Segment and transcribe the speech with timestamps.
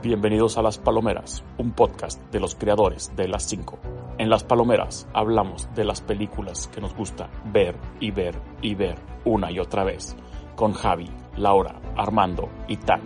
[0.00, 3.80] Bienvenidos a Las Palomeras, un podcast de los creadores de Las 5.
[4.18, 8.96] En Las Palomeras hablamos de las películas que nos gusta ver y ver y ver
[9.24, 10.14] una y otra vez,
[10.54, 13.02] con Javi, Laura, Armando y Tank.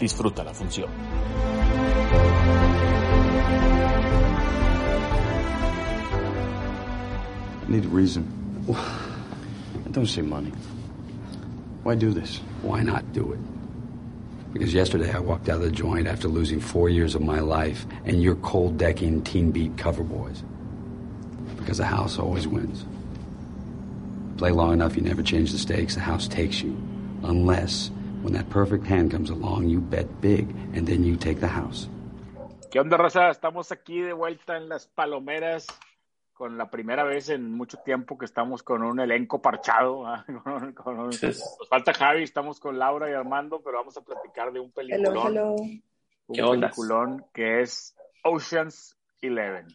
[0.00, 0.88] Disfruta la función.
[7.68, 8.24] I need a reason.
[9.92, 10.52] Don't say money.
[11.84, 12.40] Why do this?
[12.62, 13.55] Why not do it?
[14.56, 17.84] Because yesterday I walked out of the joint after losing four years of my life,
[18.06, 20.42] and you're cold decking teen beat cover boys.
[21.58, 22.86] Because the house always wins.
[24.38, 26.74] Play long enough, you never change the stakes, the house takes you.
[27.22, 27.90] Unless,
[28.22, 31.86] when that perfect hand comes along, you bet big, and then you take the house.
[32.70, 33.28] ¿Qué onda, raza?
[33.28, 35.66] Estamos aquí de vuelta en las Palomeras
[36.36, 40.06] con la primera vez en mucho tiempo que estamos con un elenco parchado.
[40.06, 40.24] ¿ah?
[40.44, 44.52] Con- con un- Nos falta Javi, estamos con Laura y Armando, pero vamos a platicar
[44.52, 45.16] de un peliculón.
[45.26, 45.54] Hello, hello.
[46.28, 49.66] Un peliculón que es Ocean's Eleven.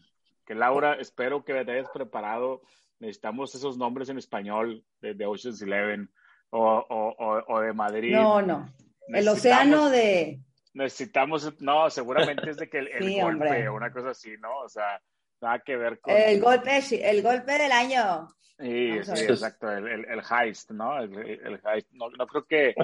[0.45, 2.61] Que Laura, espero que te hayas preparado.
[2.99, 6.11] Necesitamos esos nombres en español de, de Ocean's Eleven
[6.51, 8.13] o, o, o, o de Madrid.
[8.13, 8.69] No, no.
[9.07, 10.39] El océano de.
[10.73, 13.67] Necesitamos, no, seguramente es de que el, el Sí, golpe hombre.
[13.69, 14.59] o una cosa así, ¿no?
[14.59, 15.01] O sea,
[15.41, 16.13] nada que ver con.
[16.15, 18.27] El golpe, sí, el golpe del año.
[18.59, 20.99] Sí, sí, exacto, el, el, el heist, ¿no?
[20.99, 21.89] El, el heist.
[21.93, 22.75] No, no creo que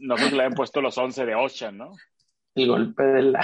[0.00, 1.90] no creo que le hayan puesto los 11 de Ocean, ¿no?
[2.54, 3.42] El golpe de la...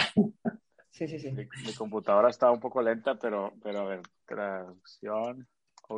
[0.91, 1.33] Sí, sí, sí.
[1.33, 5.47] Mi, mi computadora estaba un poco lenta, pero, pero a ver, traducción.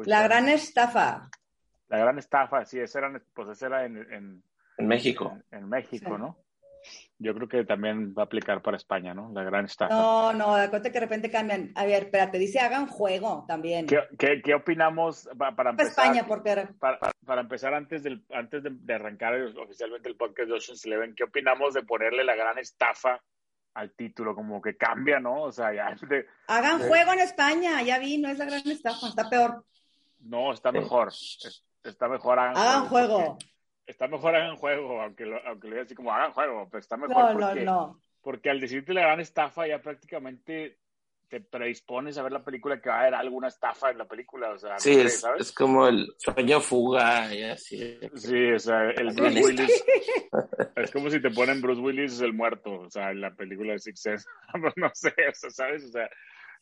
[0.04, 1.28] La gran estafa.
[1.88, 4.42] La gran estafa, sí, esa era, pues esa era en, en,
[4.78, 5.38] En México.
[5.50, 6.18] en, en México, Sí.
[6.18, 6.38] ¿no?
[7.22, 9.30] Yo creo que también va a aplicar para España, ¿no?
[9.32, 9.94] La gran estafa.
[9.94, 11.70] No, no, de cuenta que de repente cambian.
[11.76, 13.86] A ver, espérate, dice hagan juego también.
[13.86, 16.04] ¿Qué, qué, qué opinamos pa- para Para empezar?
[16.06, 20.48] España, porque para, para- para empezar, antes, del, antes de, de arrancar oficialmente el podcast
[20.48, 23.20] de Ocean's Eleven, ¿qué opinamos de ponerle la gran estafa
[23.74, 24.34] al título?
[24.34, 25.42] Como que cambia, ¿no?
[25.42, 27.80] O sea, ya de- hagan juego en España.
[27.82, 29.64] Ya vi, no es la gran estafa, está peor.
[30.20, 30.78] no, está Sí.
[30.78, 31.08] mejor.
[31.08, 33.24] Es- Está mejor hagan, Hagan juego.
[33.38, 33.51] porque-
[33.86, 36.96] Está mejor hagan juego, aunque lo, aunque lo diga así como hagan juego, pero está
[36.96, 38.00] mejor No, no, porque, no.
[38.22, 40.78] porque al decirte la gran estafa ya prácticamente
[41.28, 44.50] te predispones a ver la película que va a haber alguna estafa en la película,
[44.50, 45.40] o sea, no Sí, sé, es, ¿sabes?
[45.48, 47.98] es como el sueño fuga y así.
[48.16, 49.84] Sí, o sea, el Bruce Willis.
[50.76, 53.72] Es como si te ponen Bruce Willis es el muerto, o sea, en la película
[53.72, 54.28] de Six Sense.
[54.76, 55.84] no sé, o sea, ¿sabes?
[55.84, 56.08] O sea,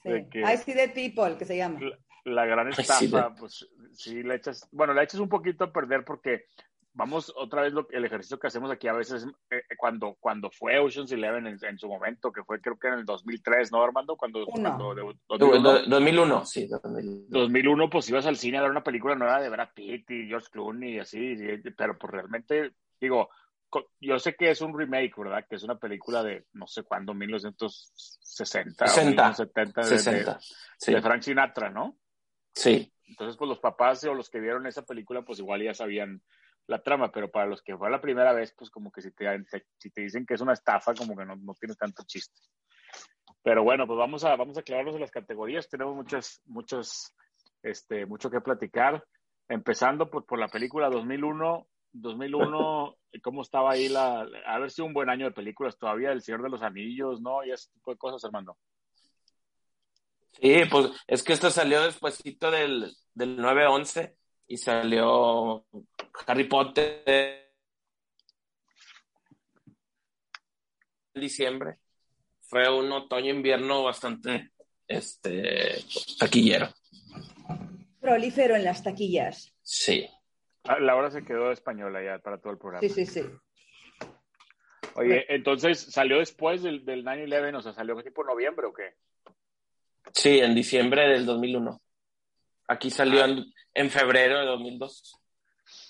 [0.05, 0.29] de Sí.
[0.31, 1.79] que I see dead people, que se llama.
[1.81, 5.73] la, la gran estafa, de- pues sí, le echas, bueno, le echas un poquito a
[5.73, 6.47] perder porque
[6.93, 10.79] vamos otra vez lo, el ejercicio que hacemos aquí a veces eh, cuando, cuando fue
[10.79, 14.17] Ocean's Eleven en, en su momento, que fue creo que en el 2003, ¿no, Armando?
[14.17, 14.53] Cuando, Uno.
[14.77, 17.27] cuando Do- 2001, do- 2001, sí, 2001.
[17.29, 20.49] 2001, pues ibas al cine a ver una película nueva de Brad Pitt y George
[20.51, 23.31] Clooney y así, y- pero pues realmente, digo,
[24.01, 25.47] yo sé que es un remake, ¿verdad?
[25.49, 27.87] Que es una película de no sé cuándo, 1960
[28.25, 30.35] 60, o 1970 de, 60.
[30.35, 30.39] de-
[30.77, 31.97] Sí, de Frank Sinatra, ¿no?
[32.55, 32.93] sí.
[33.07, 36.23] Entonces, pues los papás o los que vieron esa película, pues igual ya sabían
[36.71, 39.27] la trama, pero para los que fue la primera vez, pues como que si te,
[39.77, 42.41] si te dicen que es una estafa, como que no, no tiene tanto chiste.
[43.43, 45.69] Pero bueno, pues vamos a, vamos a aclararnos en las categorías.
[45.69, 47.13] Tenemos muchas, muchas,
[47.63, 49.05] este, mucho que platicar.
[49.49, 51.67] Empezando por, por la película 2001.
[51.93, 54.25] 2001, ¿cómo estaba ahí la...
[54.47, 57.45] A ver si un buen año de películas todavía, El Señor de los Anillos, ¿no?
[57.45, 58.57] Y ese tipo de cosas, Armando.
[60.41, 64.15] Sí, pues es que esto salió despuesito del, del 9-11
[64.51, 65.65] y salió
[66.27, 67.05] Harry Potter
[71.15, 71.79] en diciembre.
[72.41, 74.51] Fue un otoño-invierno bastante
[74.89, 75.85] este,
[76.19, 76.69] taquillero.
[78.01, 79.55] Prolífero en las taquillas.
[79.63, 80.09] Sí.
[80.65, 82.81] Ah, Laura se quedó española ya para todo el programa.
[82.81, 83.23] Sí, sí, sí.
[84.97, 88.97] Oye, entonces salió después del, del 9-11, o sea, salió tipo noviembre o qué?
[90.13, 91.81] Sí, en diciembre del 2001.
[92.71, 93.27] Aquí salió Ah.
[93.27, 93.45] en,
[93.75, 95.19] en febrero de 2002.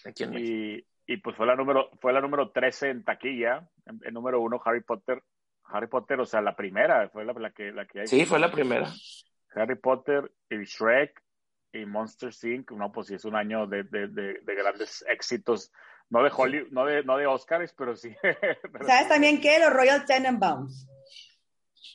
[0.06, 0.34] Aquí en.
[0.38, 4.40] Y, y pues fue la número, fue la número 13 en taquilla, en, en número
[4.40, 5.22] uno Harry Potter,
[5.64, 8.06] Harry Potter, o sea, la primera, fue la, la que, la que hay.
[8.06, 8.90] Sí, fue la primera.
[9.54, 11.20] Harry Potter, el Shrek,
[11.72, 15.70] y Monster Inc., no, pues sí es un año de, de, de, de grandes éxitos,
[16.08, 18.14] no de Hollywood, no de, no de Oscars, pero sí.
[18.22, 19.58] pero ¿Sabes también qué?
[19.60, 20.88] Los Royal Tenenbaums.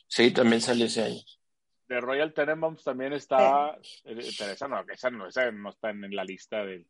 [0.08, 1.20] Sí, también salió ese año.
[1.88, 6.14] De Royal Tenenbaums también está, eh, pero esa no, esa no, esa no está en
[6.14, 6.86] la lista del,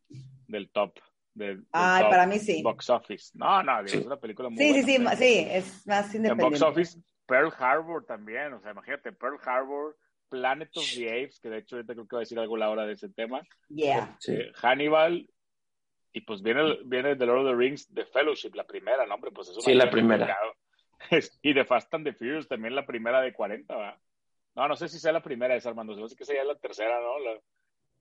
[0.47, 0.97] del top.
[1.33, 2.63] Del, del Ay, top para mí sí.
[2.63, 3.31] Box Office.
[3.37, 3.97] No, no, Sí.
[3.99, 5.03] es una película muy Sí, sí, sí, buena.
[5.11, 6.65] ma- sí, es más En Box independiente.
[6.65, 9.95] Office, Pearl Harbor también, o sea, imagínate, Pearl Harbor,
[10.29, 12.85] Planet of the Apes, que de hecho ahorita creo que va a decir algo Laura
[12.85, 14.15] de ese tema, Yeah.
[14.19, 14.33] Sí.
[14.33, 15.29] eh, Hannibal,
[16.11, 19.13] y pues viene, viene The Lord of the Rings, The Fellowship, la primera, ¿no?
[19.15, 20.35] Hombre, pues es una Sí, la primera.
[20.35, 20.53] complicado.
[21.43, 23.99] y The Fast and the Furious, también la primera de 40, ¿va?
[24.57, 26.99] No, no sé si sea la primera esa, Armando, me hace que sea la tercera,
[26.99, 27.19] ¿no?
[27.19, 27.39] La-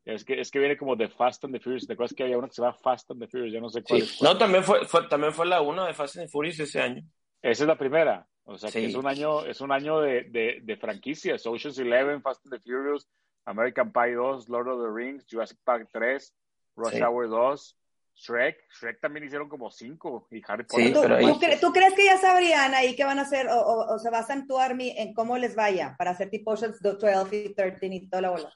[0.07, 2.39] es, que, es que viene como The Fast and the Furious, ¿te acuerdas que había
[2.39, 3.53] una que se llama Fast and the Furious?
[3.53, 4.07] Ya no sé cuál Sí.
[4.07, 4.17] es.
[4.19, 4.33] cuál.
[4.33, 7.03] No, también fue, fue, también fue la 1 de Fast and Furious ese año.
[7.43, 8.27] Esa es la primera.
[8.45, 8.87] O sea, que Sí.
[8.87, 11.45] es un año, es un año de, de, de franquicias.
[11.47, 13.07] Ocean's Eleven, Fast and the Furious,
[13.45, 16.33] American Pie 2, Lord of the Rings, Jurassic Park 3,
[16.77, 17.03] Rush Sí.
[17.03, 17.77] Hour 2,
[18.17, 18.57] Shrek.
[18.73, 20.27] Shrek también hicieron como cinco.
[20.31, 20.93] Y Harry Sí, Potter.
[20.95, 23.47] ¿Tú, pero ahí- tú cre- tú crees que ya sabrían ahí qué van a hacer
[23.49, 26.53] o, o- o se va a actuar mi- en cómo les vaya para hacer tipo
[26.53, 28.53] Ocean's 12 y 13 y toda la bola?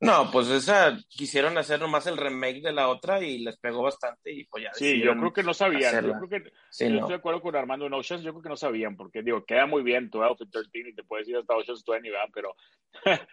[0.00, 4.30] No, pues esa quisieron hacer nomás el remake de la otra y les pegó bastante
[4.30, 5.80] y pues ya Sí, yo creo que no sabían.
[5.82, 6.18] Yo hacerla.
[6.20, 6.96] creo que Sí, yo no.
[6.98, 8.22] estoy de acuerdo con Armando en Oceans.
[8.22, 11.02] Yo creo que no sabían, porque digo, queda muy bien 12 y 13 y te
[11.02, 12.28] puedes ir hasta Oceans 20, ¿verdad?
[12.32, 12.54] Pero,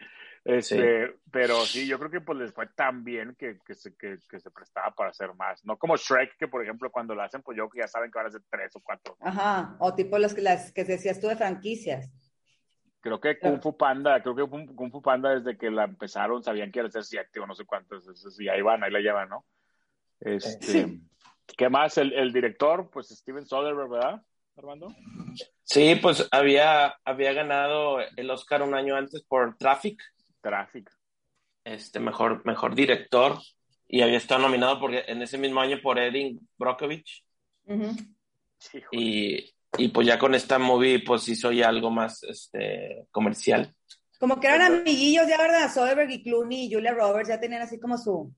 [0.46, 4.20] este, pero sí, yo creo que pues les fue tan bien que, que, se, que,
[4.30, 5.66] que se prestaba para hacer más.
[5.66, 8.20] No como Shrek, que por ejemplo cuando lo hacen, pues yo que ya saben que
[8.20, 9.18] van a ser tres o cuatro.
[9.22, 12.12] Ajá, o tipo que las que decías tú de franquicias.
[13.02, 16.44] Creo que Kung Fu Panda, creo que Kung Kung Fu Panda desde que la empezaron
[16.44, 18.08] sabían que iba a ser siete o no sé cuántos.
[18.08, 19.46] entonces, Y ahí van, ahí la llevan, ¿no?
[20.20, 21.00] Este,
[21.58, 21.98] ¿Qué más?
[21.98, 24.22] El, el director, pues Steven Soderbergh, ¿verdad,
[24.58, 24.94] Armando?
[25.64, 30.02] Sí, pues había, había ganado el Oscar un año antes por Traffic,
[30.50, 30.90] Traffic.
[31.64, 33.40] este mejor, mejor director,
[33.88, 37.24] y había estado nominado por, en ese mismo año por Erin Brockovich.
[38.60, 38.82] Sí.
[38.92, 43.74] Y, y pues ya con esta movie pues hizo ya algo más este, comercial.
[44.20, 45.72] Como que eran amiguillos ya, ¿verdad?
[45.74, 48.34] Soderbergh y Clooney y Julia Roberts ya tenían así como su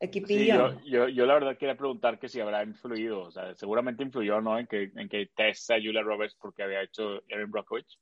[0.00, 0.54] Sí, equipillo.
[0.54, 4.40] yo, yo, yo la verdad quería preguntar que si habrá influido, o sea, seguramente influyó,
[4.40, 4.58] ¿no?
[4.58, 7.98] En que, en que Tessa Julia Roberts porque había hecho Erin Brockovich.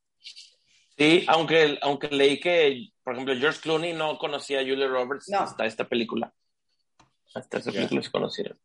[0.98, 5.38] Sí, aunque, aunque leí que, por ejemplo, George Clooney no conocía a Julia Roberts No.
[5.38, 6.34] hasta esta película.
[7.36, 8.58] Hasta esta película se conocieron.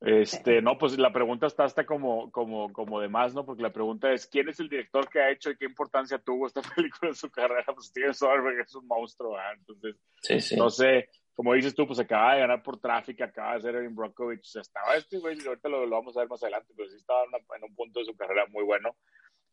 [0.00, 3.46] Este, no, pues la pregunta está hasta como, como, como de más, ¿no?
[3.46, 6.48] Porque la pregunta es, ¿quién es el director que ha hecho y qué importancia tuvo
[6.48, 7.64] esta película en su carrera?
[7.72, 9.52] Pues Steven Soderbergh es un monstruo, ¿verdad?
[9.54, 10.56] Entonces, Sí, sí.
[10.56, 13.94] no sé, como dices tú, pues acaba de ganar por tráfico, acaba de ser Erin
[13.94, 16.74] Brockovich, o sea, estaba este güey, y ahorita lo, lo vamos a ver más adelante,
[16.76, 18.96] pero sí estaba en, una- en un punto de su carrera muy bueno.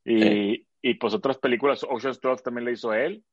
[0.03, 3.23] Y, y pues otras películas, Ocean's 12 también le hizo él,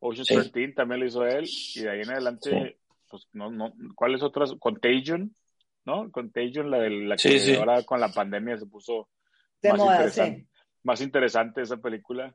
[0.00, 0.34] Ocean's Sí.
[0.52, 2.94] 13 también le hizo él, y de ahí en adelante, Sí.
[3.10, 4.54] pues no, no, ¿cuáles otras?
[4.58, 5.34] Contagion,
[5.84, 6.10] ¿no?
[6.10, 7.54] Contagion, la de la que Sí, sí.
[7.56, 9.08] ahora con la pandemia se puso
[9.62, 10.62] de más moda, interesante, sí.
[10.84, 12.34] más interesante esa película.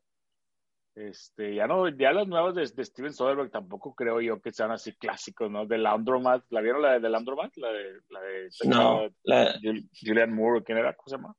[0.96, 4.70] Este, ya no, ya las nuevas de, de Steven Soderbergh tampoco creo yo que sean
[4.70, 5.66] así clásicos, ¿no?
[5.66, 7.58] De Laundromat, ¿la vieron la de, The Laundromat?
[7.58, 10.94] La de, la de No, la, Jul- Julianne Moore, ¿quién era?
[10.94, 11.36] ¿Cómo se llama?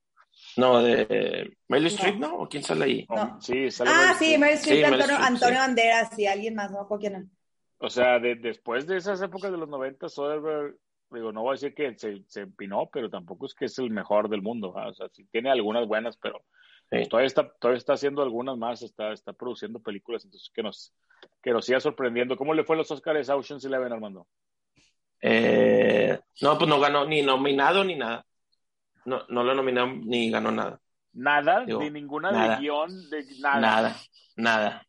[0.56, 2.36] No, de Meryl Streep, ¿no?
[2.38, 3.06] ¿O quién sale ahí?
[3.08, 3.40] No.
[3.40, 4.38] Sí, sale Ah, Meryl sí.
[4.38, 5.60] Meryl Streep, Sí, Meryl Antonio, sí.
[5.60, 7.31] Banderas y alguien más, no con quién.
[7.78, 10.76] O sea, de- después de esas épocas de los 90, Soderbergh,
[11.10, 13.91] digo, no voy a decir que se, se empinó, pero tampoco es que es el
[13.91, 14.72] mejor del mundo.
[14.74, 16.43] O sea, sí tiene algunas buenas, pero
[16.91, 17.08] Sí.
[17.08, 20.93] todavía está, todavía está haciendo algunas más, está, está produciendo películas, entonces que nos,
[21.43, 22.36] que nos siga sorprendiendo.
[22.36, 24.26] ¿Cómo le fue a los Oscars a Ocean's Eleven, Armando?
[25.20, 28.24] Eh, no, pues no ganó ni nominado ni nada.
[29.06, 30.81] No, no lo nominó ni ganó nada.
[31.13, 32.56] Nada, Digo, de ninguna nada.
[32.56, 33.61] de guion, de nada.
[33.61, 33.96] Nada,
[34.37, 34.87] nada.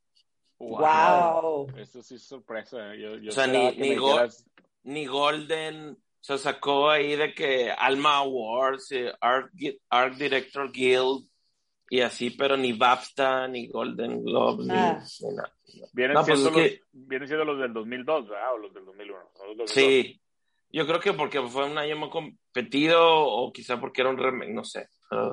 [0.57, 1.67] Wow.
[1.77, 2.95] Eso sí es sorpresa.
[2.95, 4.19] Yo, yo O sea, ni- ni go-
[4.83, 9.51] Ni Golden se sacó ahí de que Alma Awards, eh, Art,
[9.89, 11.27] Art Director Guild
[11.89, 15.03] y así, pero ni BAFTA, ni Golden Globe, ni, Nada.
[15.21, 15.51] ni nada.
[15.93, 18.53] Vienen, No, pues siendo los, que- vienen siendo los del 2002, ¿verdad?
[18.53, 19.19] O los del 2001.
[19.19, 19.45] ¿no?
[19.45, 19.71] Los del 2002.
[19.71, 20.21] Sí,
[20.69, 24.51] yo creo que porque fue un año muy competido o quizá porque era un remake,
[24.53, 24.89] no sé,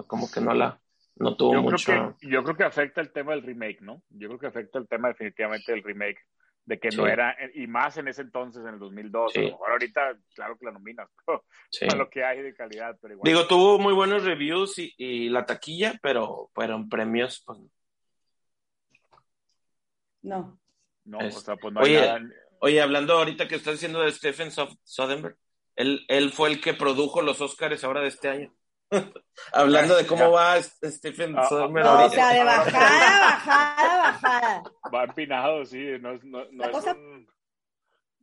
[0.07, 0.81] como que no la,
[1.17, 1.85] no tuvo Yo mucho.
[1.93, 4.03] creo, que, yo creo que afecta el tema del remake, ¿no?
[4.11, 6.19] Yo creo que afecta el tema definitivamente del remake,
[6.65, 9.33] de que no era, y más en ese entonces, en el 2002.
[9.33, 9.39] Sí.
[9.41, 11.87] A lo mejor ahorita, claro que la nominas, pero Sí.
[11.91, 13.29] a lo que hay de calidad, pero igual.
[13.29, 17.59] Digo, tuvo muy buenos reviews y, y la taquilla, pero fueron premios, pues
[20.23, 20.59] No.
[21.05, 22.21] no, es- o sea, pues no hay Oye, nada.
[22.65, 24.51] Oye, hablando ahorita que estás diciendo de Stephen
[24.85, 25.37] Soderbergh,
[25.75, 28.55] él, él fue el que produjo los Oscars ahora de este año.
[29.53, 32.15] Hablando de cómo va Stephen Ah, Sommers No, o ahorita.
[32.15, 34.63] sea, de bajada, bajada, bajada.
[34.95, 35.83] Va empinado, sí.
[36.01, 37.27] No es, no, no La es cosa- un,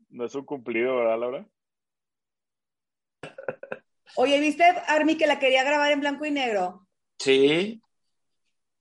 [0.10, 1.46] no es un cumplido, ¿verdad, Laura?
[4.16, 6.88] Oye, ¿viste, Army, que la quería grabar en blanco y negro?
[7.18, 7.82] Sí.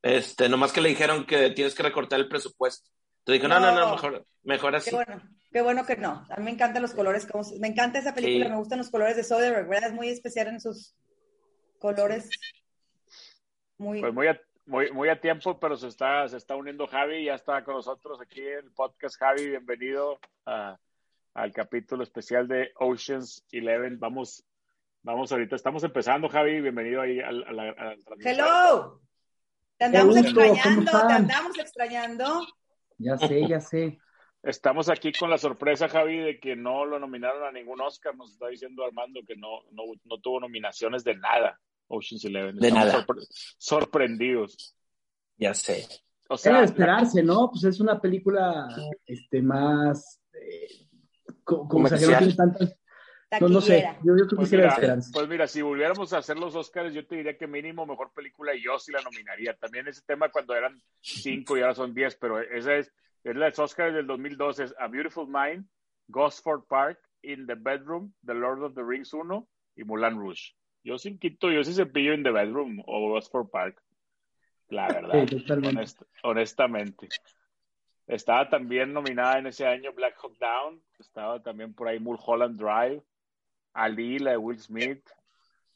[0.02, 2.88] Este, nomás que le dijeron que tienes que recortar el presupuesto.
[3.24, 3.90] Te dijo, no, no, no, No.
[3.92, 4.90] mejor, mejor así.
[4.90, 6.26] Qué bueno, qué bueno que no.
[6.30, 8.50] A mí me encantan los colores, como, me encanta esa película, Sí.
[8.52, 9.90] me gustan los colores de Soderbergh, ¿verdad?
[9.90, 10.94] Es muy especial en sus
[11.78, 12.28] colores.
[13.78, 14.00] Muy...
[14.00, 17.34] Pues muy a, muy, muy a tiempo, pero se está, se está uniendo Javi, ya
[17.34, 19.16] está con nosotros aquí en el podcast.
[19.18, 20.78] Javi, bienvenido a-
[21.34, 23.98] al capítulo especial de Oceans Eleven.
[24.00, 24.44] Vamos,
[25.02, 28.34] vamos ahorita, estamos empezando, Javi, bienvenido ahí al, a la, a la transmisión.
[28.34, 29.00] Hello.
[29.76, 32.46] Te andamos gusto, ¿cómo extrañando, te andamos extrañando.
[32.98, 33.98] Ya sé, ya sé.
[34.42, 38.14] Estamos aquí con la sorpresa, Javi, de que no lo nominaron a ningún Oscar.
[38.16, 42.56] Nos está diciendo Armando que no, no, no tuvo nominaciones de nada, Oceans Eleven.
[42.56, 43.04] De Estamos nada.
[43.06, 43.26] sorpre-
[43.58, 44.76] sorprendidos.
[45.36, 45.86] Ya sé.
[46.28, 47.50] O Era sea, de la- esperarse, ¿no?
[47.50, 48.68] Pues es una película
[49.06, 50.20] este, más.
[50.34, 50.68] eh,
[51.44, 52.76] co- como sea, que no tantas.
[53.40, 53.84] No, no sé.
[54.04, 55.10] Yo, yo creo que Pues era de mira, esperanza.
[55.12, 58.54] pues mira, si volviéramos a hacer los Oscars, yo te diría que mínimo mejor película
[58.54, 59.54] y yo sí la nominaría.
[59.54, 62.90] También ese tema cuando eran cinco y ahora son diez, pero esa es,
[63.24, 65.66] es la de Oscars del 2012, es A Beautiful Mind,
[66.08, 69.46] Gosford Park, In the Bedroom, The Lord of the Rings 1
[69.76, 70.54] y Mulan Rouge.
[70.84, 73.82] Yo sí quito, yo sí cepillo In the Bedroom o Gosford Park.
[74.68, 77.08] La verdad, Sí, honest- honestamente.
[78.06, 83.02] Estaba también nominada en ese año Black Hawk Down, estaba también por ahí Mulholland Drive,
[83.74, 85.04] Ali, la de Will Smith,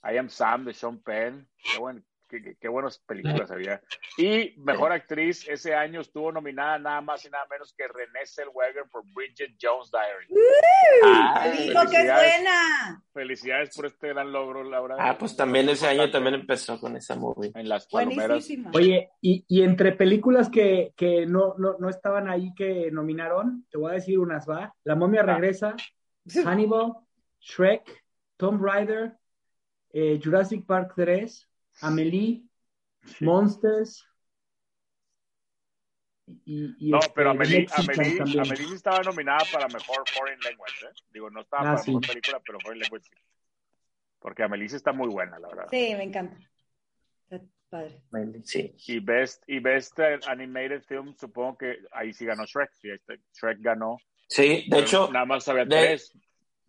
[0.03, 3.83] I Am Sam de Sean Penn, qué, buen- qué- qué- qué buenas películas había.
[4.17, 8.85] Y Mejor Actriz ese año estuvo nominada nada más y nada menos que Renée Zellweger
[8.91, 10.43] por Bridget Jones Diary.
[11.05, 13.03] Ah, Te digo que es buena.
[13.13, 14.97] Felicidades por este gran logro, Laura.
[14.99, 17.53] Ah, pues también ese año también empezó con esa movie.
[17.55, 18.49] En las palomeras.
[18.73, 23.77] Oye, y, y entre películas que, que no, no, no estaban ahí que nominaron, te
[23.79, 24.75] voy a decir unas, ¿va?
[24.85, 25.75] La momia regresa,
[26.45, 26.95] Hannibal,
[27.41, 28.05] Shrek,
[28.37, 29.13] Tomb Raider,
[29.93, 31.49] eh, Jurassic Park 3,
[31.81, 32.45] Amelie,
[33.21, 34.07] Monsters.
[36.45, 38.21] Y, y No, este, pero Amelie, Amelie.
[38.21, 40.93] Amelie sí estaba nominada para Mejor Foreign Language, ¿eh?
[41.11, 41.91] Digo, no estaba Ah, para sí.
[41.91, 43.17] Mejor Película, pero Foreign Language sí.
[44.21, 45.67] Porque Amelie sí está muy buena, la verdad.
[45.71, 46.37] Sí, me encanta.
[47.29, 48.03] Está padre.
[48.45, 48.75] Sí.
[48.87, 52.71] Y Best, y Best Animated Film, supongo que ahí sí ganó Shrek.
[52.75, 52.89] Sí,
[53.35, 53.99] Shrek ganó.
[54.29, 56.17] Sí, de hecho, Nada más había de- tres.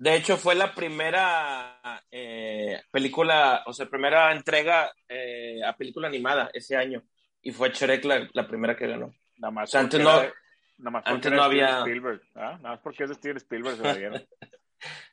[0.03, 1.79] De hecho fue la primera
[2.11, 7.01] eh, película, o sea, primera entrega eh, a película animada ese año.
[7.41, 9.13] Y fue Shrek la, la primera que ganó.
[9.37, 10.33] Nada más O sea, antes no- era de-
[10.77, 12.21] nada más porque antes no había- Spielberg.
[12.35, 12.57] ¿ah?
[12.61, 14.25] Nada más porque es de Steven Spielberg se la dieron.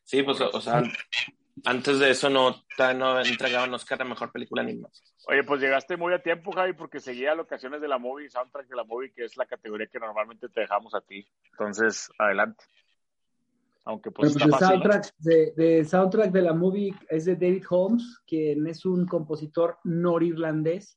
[0.02, 0.82] Sí, pues, o, o sea,
[1.64, 2.64] antes de eso no,
[2.96, 4.92] no entregaban Oscar a mejor película animada.
[5.28, 8.74] Oye, pues llegaste muy a tiempo, Javi, porque seguía locaciones de la movie, soundtrack de
[8.74, 11.24] la movie, que es la categoría que normalmente te dejamos a ti.
[11.52, 12.64] Entonces, adelante.
[13.90, 14.66] Aunque pues pues está el fácil.
[14.66, 14.74] ¿no?
[14.74, 19.78] soundtrack de, de soundtrack de la movie es de David Holmes, quien es un compositor
[19.82, 20.96] norirlandés.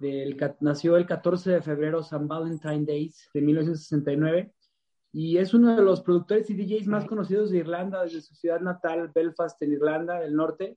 [0.00, 4.52] Del, nació el 14 de febrero, San Valentine Days, de 1969.
[5.12, 8.60] Y es uno de los productores y DJs más conocidos de Irlanda, desde su ciudad
[8.60, 10.76] natal, Belfast, en Irlanda del Norte.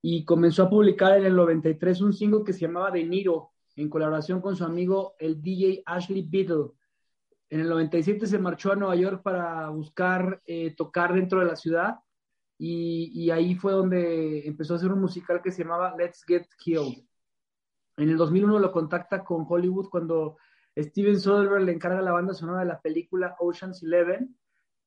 [0.00, 3.90] Y comenzó a publicar en el 93 un single que se llamaba De Niro, en
[3.90, 6.70] colaboración con su amigo, el DJ Ashley Beadle.
[7.50, 11.56] En el 97 se marchó a Nueva York para buscar eh, tocar dentro de la
[11.56, 11.96] ciudad
[12.58, 16.46] y, y ahí fue donde empezó a hacer un musical que se llamaba Let's Get
[16.58, 17.04] Killed.
[17.96, 20.36] En el 2001 lo contacta con Hollywood cuando
[20.76, 24.36] Steven Soderbergh le encarga la banda sonora de la película Ocean's Eleven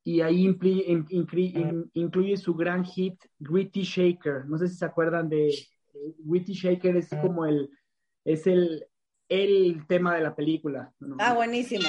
[0.03, 4.45] y ahí impli- in- incri- in- incluye su gran hit Gritty Shaker.
[4.45, 7.69] No sé si se acuerdan de eh, Gritty Shaker es como el
[8.23, 8.85] es el,
[9.29, 10.93] el tema de la película.
[10.99, 11.17] ¿no?
[11.19, 11.83] Ah, buenísimo.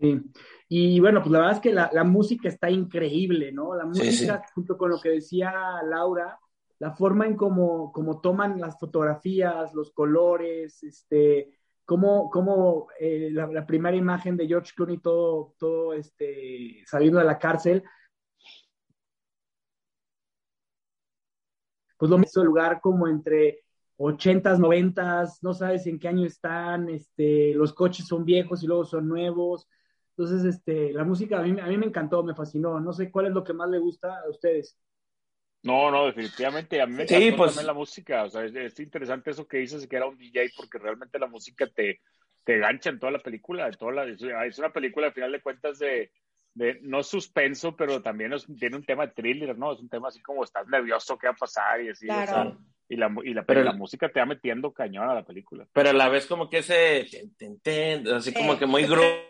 [0.00, 0.20] Sí.
[0.68, 3.74] Y bueno, pues la verdad es que la, la música está increíble, ¿no?
[3.74, 5.52] La Sí, música, junto con lo que decía
[5.84, 6.38] Laura,
[6.78, 13.46] la forma en cómo, cómo toman las fotografías, los colores, este, cómo, cómo eh, la,
[13.48, 17.82] la primera imagen de George Clooney todo, todo este, saliendo de la cárcel,
[21.98, 23.64] pues lo mismo lugar como entre
[23.98, 28.84] 80s, 90s, no sabes en qué año están, este, los coches son viejos y luego
[28.86, 29.68] son nuevos.
[30.20, 32.78] Entonces, este, la música a mí, a mí me encantó, me fascinó.
[32.78, 34.78] No sé cuál es lo que más le gusta a ustedes.
[35.62, 36.80] No, no, definitivamente.
[36.80, 38.24] A mí me Sí, encantó pues- también la música.
[38.24, 41.26] O sea, es, es interesante eso que dices, que era un DJ, porque realmente la
[41.26, 42.00] música te,
[42.44, 43.66] te gancha en toda la película.
[43.66, 46.12] En toda la, es, una película, al final de cuentas, de,
[46.52, 49.72] de no suspenso, pero también es- tiene un tema de thriller, ¿no?
[49.72, 51.80] Es un tema así como estás nervioso, ¿qué va a pasar?
[51.82, 52.22] Y así, Claro.
[52.22, 52.58] o sea,
[52.92, 55.66] Y la, y la, Pero la la- música te va metiendo cañón a la película.
[55.72, 59.29] Pero a la vez como que ese, ten, ten, ten, así como que muy gru-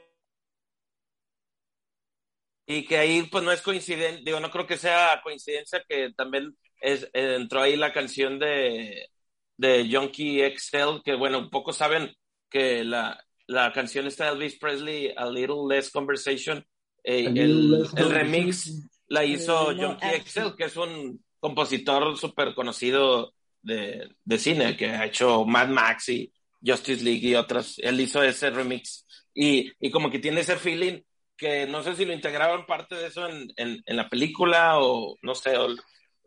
[2.70, 6.56] Y que ahí pues no es coincidencia, digo, no creo que sea coincidencia que también
[6.80, 9.08] es, eh, entró ahí la canción de,
[9.56, 12.14] de Junkie XL, que bueno, un poco saben
[12.48, 16.64] que la, la canción está de Elvis Presley, A Little Less Conversation,
[17.02, 18.90] eh, el, Little Less el remix Conversation.
[19.08, 24.90] la hizo no, Junkie XL, que es un compositor súper conocido de, de cine, que
[24.90, 26.32] ha hecho Mad Max y
[26.64, 27.80] Justice League y otras.
[27.80, 31.00] Él hizo ese remix y, y como que tiene ese feeling
[31.40, 35.16] que no sé si lo integraban parte de eso en, en, en la película o
[35.22, 35.56] no sé.
[35.56, 35.74] o-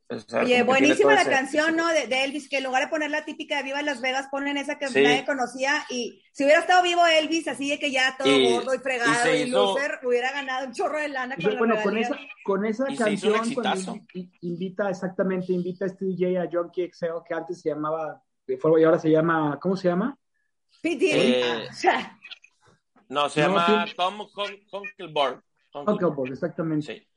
[0.09, 1.87] o sea, Oye, buenísima la ese- canción, ¿no?
[1.87, 4.57] De, de Elvis, que en lugar de poner la típica de Viva Las Vegas, ponen
[4.57, 5.01] esa que Sí.
[5.01, 5.85] nadie conocía.
[5.89, 9.33] Y si hubiera estado vivo Elvis, así de que ya todo Y- gordo y fregado
[9.33, 11.97] y y, hizo- loser, hubiera ganado un chorro de lana con Pues, bueno, las con
[11.97, 13.97] esa, con esa Y canción, cuando
[14.41, 18.99] invita, exactamente, invita a este DJ a Junkie XL, que antes se llamaba, y ahora
[18.99, 20.17] se llama, ¿cómo se llama?
[20.81, 20.89] P.
[20.89, 21.11] Diddy.
[21.11, 22.19] Eh, O sea,
[23.13, 26.31] No, se No, llama tiene- Tom Hon- Honkelborg.
[26.31, 26.85] Exactamente.
[26.97, 27.07] Sí.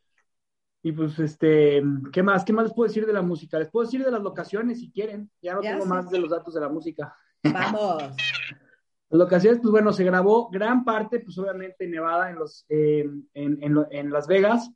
[0.83, 2.45] Y pues, este, ¿qué más?
[2.45, 3.59] ¿Qué más les puedo decir de la música?
[3.59, 5.31] Les puedo decir de las locaciones si quieren.
[5.43, 7.15] Ya no Ya tengo más de los datos de la música.
[7.43, 8.03] vamos.
[9.09, 13.09] Las locaciones, pues bueno, se grabó gran parte, pues obviamente en Nevada, en los, eh,
[13.35, 14.69] en, en, en Las Vegas,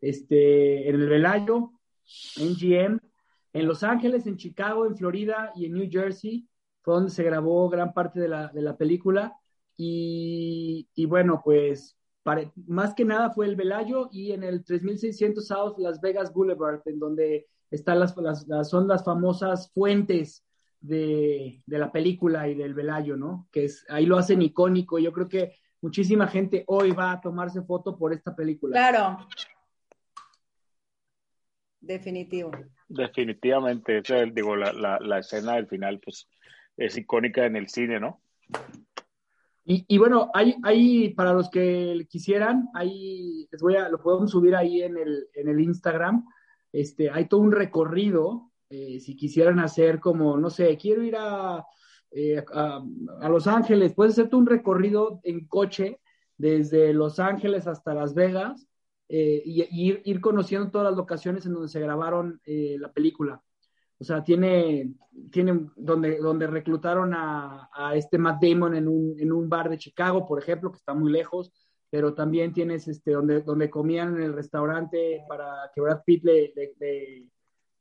[0.00, 1.70] este, en el Velayo,
[2.36, 2.98] en GM,
[3.52, 6.48] en Los Ángeles, en Chicago, en Florida y en New Jersey,
[6.80, 9.34] fue donde se grabó gran parte de la, de la película.
[9.76, 11.96] Y, y bueno, pues
[12.66, 16.98] más que nada fue el Velayo y en el 3600 South Las Vegas Boulevard, en
[16.98, 20.44] donde están las, las, las- son las famosas fuentes
[20.80, 23.48] de, de la película y del Velayo, ¿no?
[23.50, 24.98] Que es, ahí lo hacen icónico.
[24.98, 28.72] Yo creo que muchísima gente hoy va a tomarse foto por esta película.
[28.90, 29.26] Claro.
[31.80, 32.50] Definitivo.
[32.88, 36.28] Definitivamente, esa es, digo, la, la, la escena del final, pues,
[36.76, 38.22] es icónica en el cine, ¿no?
[39.64, 44.54] Y, y bueno, hay, para los que quisieran, ahí les voy a, lo podemos subir
[44.54, 46.24] ahí en el, en el Instagram.
[46.72, 48.50] Este, hay todo un recorrido.
[48.70, 51.64] eh, si quisieran hacer como, no sé, quiero ir a,
[52.10, 52.82] eh, a,
[53.28, 56.00] Los Ángeles, puedes hacerte un recorrido en coche
[56.36, 58.66] desde Los Ángeles hasta Las Vegas
[59.08, 62.92] eh, y, y ir, ir conociendo todas las locaciones en donde se grabaron eh, la
[62.92, 63.42] película.
[63.98, 64.92] O sea, tiene,
[65.30, 69.78] tiene donde, donde reclutaron a, a este Matt Damon en un, en un bar de
[69.78, 71.52] Chicago, por ejemplo, que está muy lejos,
[71.90, 76.52] pero también tienes este, donde, donde comían en el restaurante para que Brad Pitt le,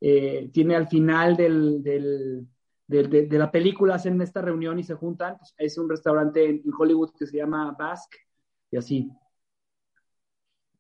[0.02, 2.48] eh, tiene al final del, del-
[2.88, 5.38] de, de la película, hacen esta reunión y se juntan.
[5.38, 8.18] Pues, es un restaurante en, Hollywood que se llama Basque
[8.70, 9.12] y así.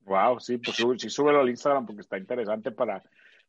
[0.01, 3.01] Wow, sí, pues sí, súbelo al Instagram porque está interesante para,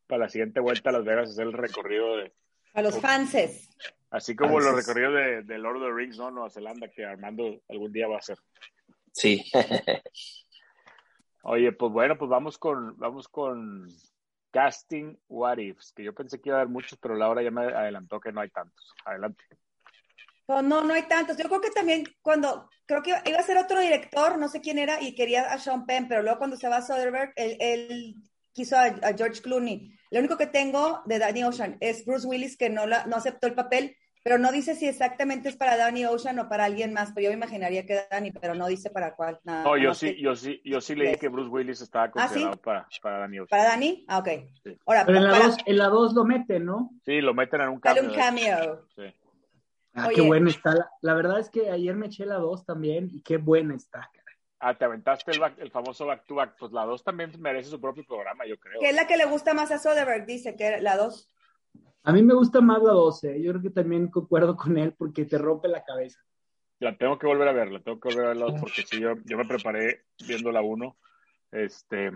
[0.07, 2.33] para la siguiente vuelta a Las Vegas hacer el recorrido de,
[2.75, 3.69] A los fanses.
[4.11, 6.31] así como los recorridos de, de Lord of the Rings, ¿no?
[6.31, 8.39] Nueva Zelanda, que Armando algún día va a hacer.
[9.13, 9.45] Sí.
[11.43, 13.87] Oye, pues bueno, pues vamos con, vamos con
[14.51, 17.65] casting what ifs, que yo pensé que iba a haber muchos, pero Laura ya me
[17.65, 18.95] adelantó que no hay tantos.
[19.05, 19.45] Adelante.
[20.47, 21.37] Pues no, no hay tantos.
[21.37, 24.79] Yo creo que también cuando, creo que iba a ser otro director, no sé quién
[24.79, 28.15] era, y quería a Sean Penn, pero luego cuando se va a Soderbergh, él, él
[28.55, 29.93] quiso a, a George Clooney.
[30.11, 33.47] Lo único que tengo de Danny Ocean es Bruce Willis, que no, la, no aceptó
[33.49, 37.13] el papel, pero no dice si exactamente es para Danny Ocean o para alguien más,
[37.13, 39.39] pero yo me imaginaría que Danny, pero no dice para cuál.
[39.45, 42.09] Nada, No, yo sí, que- yo sí, yo sí leí que Bruce Willis estaba ¿Ah,
[42.09, 42.13] sí?
[42.21, 43.49] considerado para, para Danny Ocean.
[43.61, 44.05] ¿Para Danny?
[44.09, 44.29] Ah, ok.
[44.63, 44.79] Sí.
[44.87, 46.91] Ahora, Pero en la para, 2 en la dos lo meten, ¿no?
[47.05, 48.15] Sí, lo meten en un dale cambio.
[48.15, 48.87] un cameo.
[48.97, 49.03] Sí.
[49.97, 50.15] Ah, Oye.
[50.17, 50.75] qué buena está.
[50.75, 54.11] La, la verdad es que ayer me eché la 2 también y qué buena está.
[54.67, 56.57] Ah, te aventaste el, back- el famoso back to back.
[56.59, 58.81] Pues la 2 también merece su propio programa, yo creo.
[58.81, 61.31] Que es la que le gusta más a Soderbergh, dice que la dos.
[62.03, 63.43] A mí me gusta más la 12.
[63.43, 66.19] Yo creo que también concuerdo con él porque te rompe la cabeza.
[66.79, 68.83] La tengo que volver a ver, la tengo que volver a ver la dos porque
[68.87, 70.97] sí, yo, yo me preparé viendo la 1.
[71.53, 72.11] Este,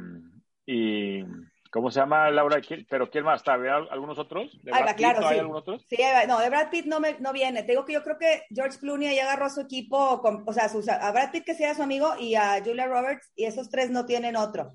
[0.64, 1.22] y,
[1.70, 2.60] ¿cómo se llama Laura?
[2.60, 4.50] ¿Quién- ¿Pero quién más algunos otros?
[4.62, 4.96] ¿De Brad Pitt?
[4.96, 5.40] claro, ¿No ¿Hay sí.
[5.40, 5.78] algún otro?
[5.88, 7.62] Sí, no, de Brad Pitt no, me, no viene.
[7.62, 10.52] Te digo que yo creo que George Clooney ahí agarró a su equipo, con- o
[10.52, 13.70] sea, sus- a Brad Pitt que sea su amigo y a Julia Roberts, y esos
[13.70, 14.72] tres no tienen otro.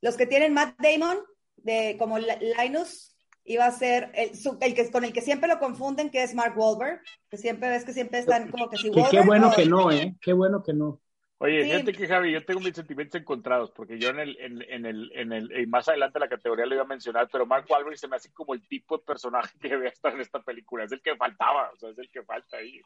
[0.00, 1.18] Los que tienen Matt Damon,
[1.56, 2.26] de, como Li-
[2.60, 6.22] Linus, iba a ser el, su- el que, con el que siempre lo confunden, que
[6.22, 9.26] es Mark Wahlberg, que siempre ves que siempre están como que si Que qué Wahlberg
[9.26, 10.14] bueno o- que no, ¿eh?
[10.20, 11.00] Qué bueno que no.
[11.38, 11.70] Oye, Sí.
[11.70, 15.12] fíjate que Javi, yo tengo mis sentimientos encontrados, porque yo en el, en, en el,
[15.14, 18.08] en el, y más adelante la categoría lo iba a mencionar, pero Mark Wahlberg se
[18.08, 21.02] me hace como el tipo de personaje que debe estar en esta película, es el
[21.02, 22.80] que faltaba, o sea, es el que falta ahí.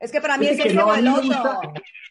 [0.00, 1.20] Es que para mí Es es que el no.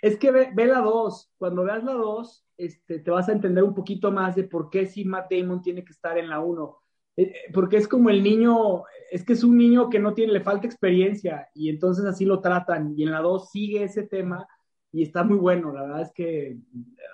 [0.02, 1.34] Es que ve, ve la 2.
[1.38, 4.86] Cuando veas la 2, este, te vas a entender un poquito más de por qué
[4.86, 6.78] si Matt Damon tiene que estar en la 1.
[7.18, 10.40] Eh, Porque es como el niño, es que es un niño que no tiene, le
[10.40, 12.94] falta experiencia y entonces así lo tratan.
[12.98, 14.48] Y en la 2 sigue ese tema
[14.94, 15.74] y está muy bueno.
[15.74, 16.56] La verdad es que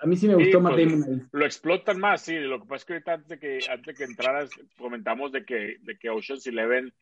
[0.02, 1.26] a mí sí me gustó Sí, Matt pues, Damon ahí.
[1.32, 2.36] Lo explotan más, sí.
[2.36, 5.46] Lo que pasa es que ahorita antes de que, antes de que entraras, comentamos de
[5.46, 6.92] que, de que Ocean's Eleven,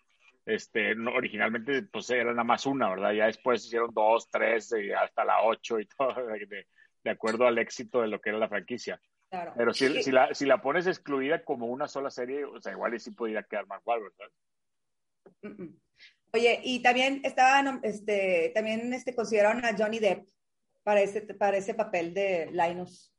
[0.47, 3.13] este, no, originalmente pues era nada más una, ¿verdad?
[3.13, 6.67] Ya después hicieron dos, tres, y hasta la ocho y todo, de,
[7.03, 9.01] de acuerdo al éxito de lo que era la franquicia.
[9.31, 9.55] Claro.
[9.57, 12.95] Pero si, si, la, si la pones excluida como una sola serie, o sea, igual
[12.95, 14.33] y sí podría quedar Mark Wahlberg, ¿sabes?
[15.43, 15.81] Mm, mm.
[16.35, 20.29] Oye, y también estaban, este, también este, consideraron a Johnny Depp
[20.89, 23.13] para ese, para ese papel de Linus.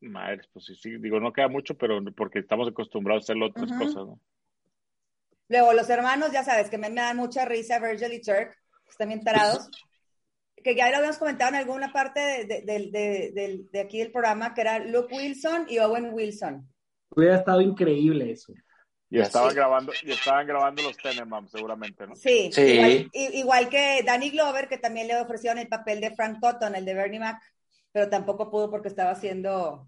[0.00, 3.72] Madre, pues sí, sí, digo, no queda mucho, pero porque estamos acostumbrados a hacer otras
[3.72, 4.20] cosas, ¿no?
[5.48, 8.56] Luego, los hermanos, ya sabes, que me, me dan mucha risa, Virgil y Turk,
[8.88, 9.68] están bien tarados.
[10.62, 13.98] Que ya lo habíamos comentado en alguna parte de, de, de- de- de- de aquí
[13.98, 16.68] del programa, que era Luke Wilson y Owen Wilson.
[17.10, 18.52] Hubiera estado increíble eso.
[19.08, 19.56] Y estaban Sí.
[19.56, 22.16] grabando, y estaban grabando los Tenenbaums, seguramente, ¿no?
[22.16, 22.62] Sí, Sí.
[22.62, 26.84] Igual, igual que Danny Glover, que también le ofrecieron el papel de Frank Cotton, el
[26.84, 27.40] de Bernie Mac,
[27.92, 29.86] pero tampoco pudo porque estaba haciendo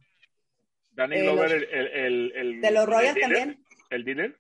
[0.92, 3.64] Danny Eh, Glover, los- el, el, el, el- de los el Royals dealer, también.
[3.90, 4.36] ¿El dealer?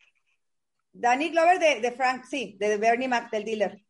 [0.92, 3.80] Danny Glover de, de Frank, sí, de Bernie Mac, del dealer.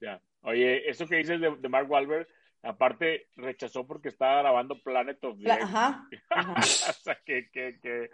[0.00, 0.20] Ya.
[0.42, 2.26] Oye, eso que dices de, de Mark Wahlberg,
[2.62, 5.50] aparte rechazó porque estaba grabando Planet of the.
[5.52, 6.06] Ajá.
[6.30, 6.54] ajá.
[6.58, 8.10] o sea, que, que, que,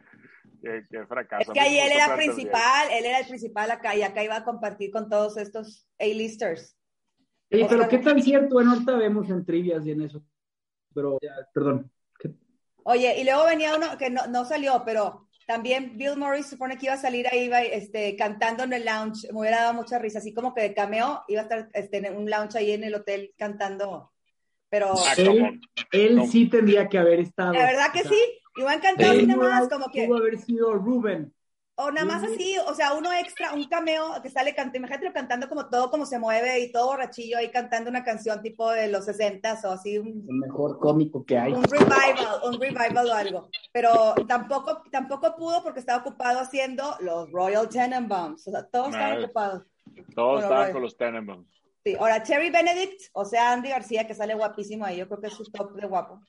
[0.61, 1.53] que, que fracaso.
[1.53, 4.45] Es que ahí él era principal, él era el principal acá y acá iba a
[4.45, 6.77] compartir con todos estos A-listers.
[7.53, 10.23] Oye, pero qué tan cierto, bueno, ahorita vemos en trivias y en eso.
[10.95, 11.91] Pero, ya, perdón.
[12.19, 12.33] ¿Qué-
[12.85, 16.77] Oye, y luego venía uno que no, no salió, pero también Bill Murray se supone
[16.77, 19.29] que iba a salir ahí iba, este, cantando en el lounge.
[19.33, 22.17] Me hubiera dado mucha risa, así como que de cameo iba a estar este, en
[22.17, 24.13] un lounge ahí en el hotel cantando.
[24.69, 25.61] Pero Ah, Él,
[25.93, 27.53] él sí tendría que haber estado.
[27.53, 28.19] la verdad que sí,
[28.57, 31.33] iban cantando Bill así nada más, como que, Pudo haber sido Ruben.
[31.77, 35.49] o nada más así, o sea, uno extra, un cameo que sale cantando, imagínate cantando
[35.49, 39.05] como todo, como se mueve y todo borrachillo ahí cantando una canción tipo de los
[39.05, 41.53] 60 o así, un, El mejor cómico que hay.
[41.53, 43.51] un revival, un revival o algo.
[43.73, 48.49] Pero tampoco, tampoco pudo porque estaba ocupado haciendo los Royal Tenenbaums.
[48.49, 49.63] O sea, todos estaban ocupados.
[50.15, 51.47] Todos estaban con los Tenenbaums.
[51.85, 51.95] Sí.
[52.01, 54.97] Ahora, Cherry Benedict, o sea, Andy García, que sale guapísimo ahí.
[54.97, 56.21] Yo creo que es su top de guapo.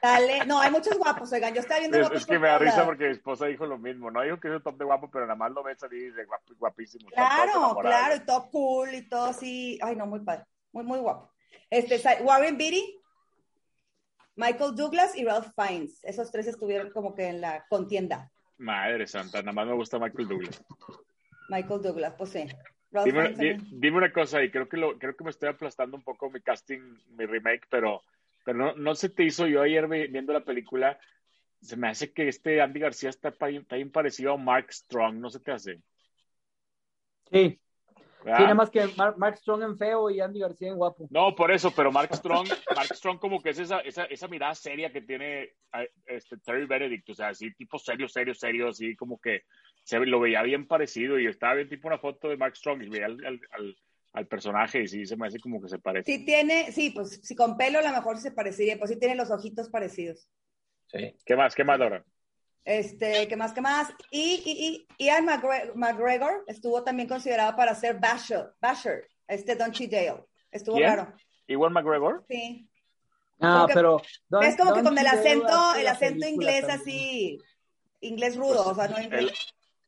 [0.00, 1.54] Sale, no, hay muchos guapos, oigan.
[1.54, 3.78] Yo estaba viendo Es, guapos es que me da risa porque mi esposa dijo lo
[3.78, 4.10] mismo.
[4.10, 6.56] No dijo que es un top de guapo, pero nada más lo ves salir guap-
[6.58, 7.08] guapísimo.
[7.10, 9.78] Claro, claro, y todo cool y todo así.
[9.82, 10.44] Ay, no, muy padre.
[10.72, 11.32] Muy, muy guapo.
[11.70, 13.00] Este, Warren Beatty,
[14.36, 16.02] Michael Douglas y Ralph Fiennes.
[16.04, 18.30] Esos tres estuvieron como que en la contienda.
[18.58, 20.64] Madre santa, nada más me gusta Michael Douglas.
[21.48, 22.46] Michael Douglas, pues sí.
[23.04, 26.02] Dime, di- dime una cosa, y creo que, lo, creo que me estoy aplastando un
[26.02, 26.80] poco mi casting,
[27.16, 28.02] mi remake, pero,
[28.44, 30.98] pero no, no se te hizo yo ayer vi- viendo la película,
[31.60, 35.30] se me hace que este Andy García está, está bien parecido a Mark Strong, ¿no
[35.30, 35.80] se te hace?
[37.30, 37.58] Sí.
[38.24, 38.38] ¿Verdad?
[38.38, 41.08] Tiene más que Mark, Mark Strong en feo y Andy García en guapo.
[41.10, 44.54] No, por eso, pero Mark Strong, Mark Strong como que es esa, esa, esa mirada
[44.54, 45.54] seria que tiene
[46.06, 49.42] este Terry Benedict, o sea, así tipo serio, serio, serio, así como que
[49.82, 52.88] se lo veía bien parecido y estaba bien tipo una foto de Mark Strong y
[52.90, 53.76] veía al, al, al-
[54.12, 56.10] al personaje y sí se me hace como que se parece.
[56.12, 59.14] Sí tiene, sí, pues si con pelo a lo mejor se parecería, pues sí tiene
[59.14, 60.28] los ojitos parecidos.
[60.88, 61.16] Sí.
[61.24, 61.54] ¿Qué más?
[61.54, 62.04] ¿Qué más, Laura?
[62.64, 63.88] Este, ¿qué más, qué más?
[64.10, 69.72] Y, y, y Ian McGre- McGregor estuvo también considerado para ser Basher, Basher, este Don
[69.72, 70.24] Cheadle.
[70.50, 70.88] Estuvo ¿Quién?
[70.90, 71.14] raro.
[71.48, 72.24] ¿Igual McGregor?
[72.28, 72.68] Sí.
[73.40, 74.00] Ah, que- pero.
[74.28, 76.80] Don- es como que Don con el acento, el acento inglés también.
[76.80, 77.38] así,
[78.02, 79.22] inglés rudo, o sea, no inglés.
[79.22, 79.30] El-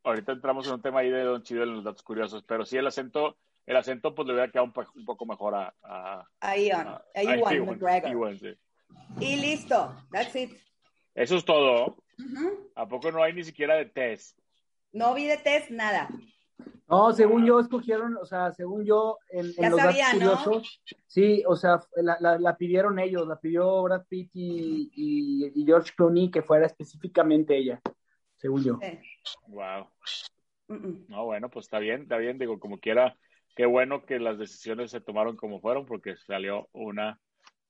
[0.03, 2.77] ahorita entramos en un tema ahí de Don Chido en los datos curiosos, pero sí
[2.77, 6.57] el acento, el acento pues le hubiera quedado un, un poco mejor a, a, A
[6.57, 8.11] Ian, a- a a Iwan Ewan, McGregor.
[8.11, 8.55] Ewan, sí.
[9.21, 10.53] Y listo, that's it.
[11.15, 11.97] Eso es todo.
[12.19, 12.71] Ujú.
[12.75, 14.39] ¿A poco no hay ni siquiera de test?
[14.93, 16.09] No vi de test nada.
[16.89, 20.37] No, según yo escogieron, o sea, según yo, en, en los sabía, datos ¿no?
[20.45, 25.53] curiosos, sí, o sea, la, la- la pidieron ellos, la pidió Brad Pitt y, y-
[25.55, 27.81] y George Clooney que fuera específicamente ella,
[28.37, 28.79] según yo.
[28.83, 28.99] Sí.
[29.49, 29.89] Wow.
[31.09, 32.39] No, bueno, pues está bien, está bien.
[32.39, 33.17] Digo, como quiera,
[33.55, 37.19] qué bueno que las decisiones se tomaron como fueron porque salió una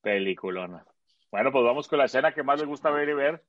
[0.03, 0.85] peliculona.
[1.31, 3.43] Bueno, pues vamos con la escena que más les gusta ver y ver.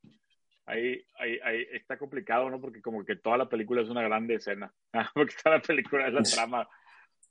[0.65, 2.59] Ahí, ahí, ahí está complicado, ¿no?
[2.59, 4.73] Porque como que toda la película es una grande escena.
[5.13, 6.67] Porque toda la película es la trama.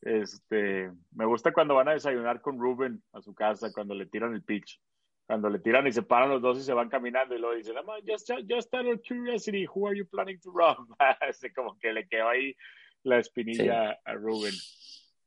[0.00, 4.34] Este, me gusta cuando van a desayunar con Ruben a su casa, cuando le tiran
[4.34, 4.80] el pitch.
[5.26, 7.78] Cuando le tiran y se paran los dos y se van caminando y luego dicen,
[7.78, 10.86] "Am I just, just out of curiosity, who are you planning to rob?
[11.56, 12.54] Como que le quedó ahí
[13.02, 14.52] la espinilla a Ruben.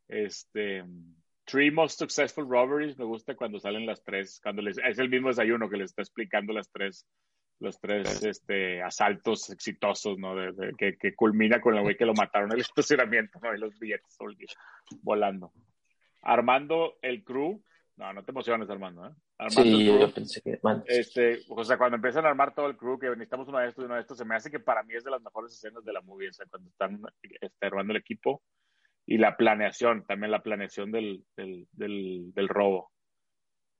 [0.08, 0.84] Este,
[1.46, 5.30] Three Most Successful Robberies, me gusta cuando salen las tres, cuando les, es el mismo
[5.30, 7.06] desayuno que les está explicando las tres
[7.60, 10.36] los tres este, asaltos exitosos, ¿no?
[10.36, 13.54] De, que, que, culmina con el güey que lo mataron en el estacionamiento, ¿no?
[13.54, 14.17] Y los billetes
[15.02, 15.52] volando.
[16.22, 17.63] Armando el crew.
[17.96, 19.12] No, no te emociones, Armando, ¿eh?
[19.39, 20.60] Armando sí, yo pensé que...
[20.86, 23.84] Este, o sea, cuando empiezan a armar todo el crew, que necesitamos uno de estos
[23.84, 25.84] y uno de estos, se me hace que para mí es de las mejores escenas
[25.84, 27.02] de la movie, o sea, cuando están
[27.41, 28.43] este, armando el equipo
[29.08, 32.91] y la planeación, también la planeación del, del, del, del robo.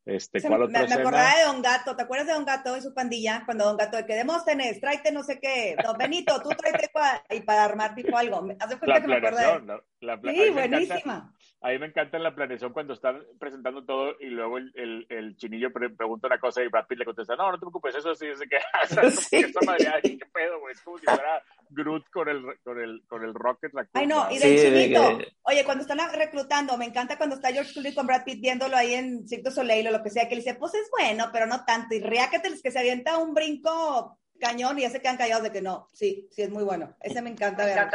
[0.06, 2.82] Este, ¿cuál me, otra me acordaba de Don Gato, ¿te acuerdas de Don Gato y
[2.82, 3.44] su pandilla?
[3.44, 7.22] Cuando Don Gato, de que Demóstenes, tráete no sé qué, Don Benito, tú tráete para,
[7.30, 8.38] y para armar tipo algo.
[8.58, 11.34] ¿Hace cuenta la que me acuerdo la, la, Sí, buenísima.
[11.62, 15.36] a mí me encanta la planeación cuando están presentando todo y luego el, el, el
[15.38, 18.14] chinillo pre pregunta una cosa y Brad Pitt le contesta, no, no te preocupes, eso
[18.14, 18.58] sí, es que,
[19.12, 19.38] Sí.
[19.38, 23.04] esa madre, ay, qué pedo, güey, es como si fuera Groot con el, con el,
[23.08, 23.74] con el Rocket.
[23.74, 25.18] La Ay, no, y del de chinito.
[25.18, 28.78] que- Oye, cuando están reclutando, me encanta cuando está George Clooney con Brad Pitt viéndolo
[28.78, 31.30] ahí en Cirque du Soleil o lo que sea, que le dice, pues es bueno,
[31.34, 31.96] pero no tanto.
[31.96, 35.62] Y riáqueteles que se avienta un brinco cañón y ya se quedan callados de que
[35.64, 35.88] no.
[35.92, 36.96] Sí, sí, es muy bueno.
[37.02, 37.90] Ese me encanta verlo.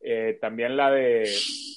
[0.00, 1.28] Eh, también la de,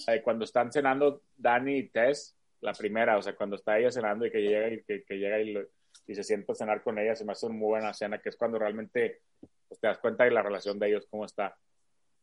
[0.08, 3.92] la de cuando están cenando Danny y Tess, la primera, o sea, cuando está ella
[3.92, 5.66] cenando y que llega y, que, que llega y, lo-
[6.08, 8.30] y se sienta a cenar con ella, se me hace una muy buena cena, que
[8.30, 9.22] es cuando realmente
[9.68, 11.56] pues, te das cuenta de la relación de ellos, cómo está.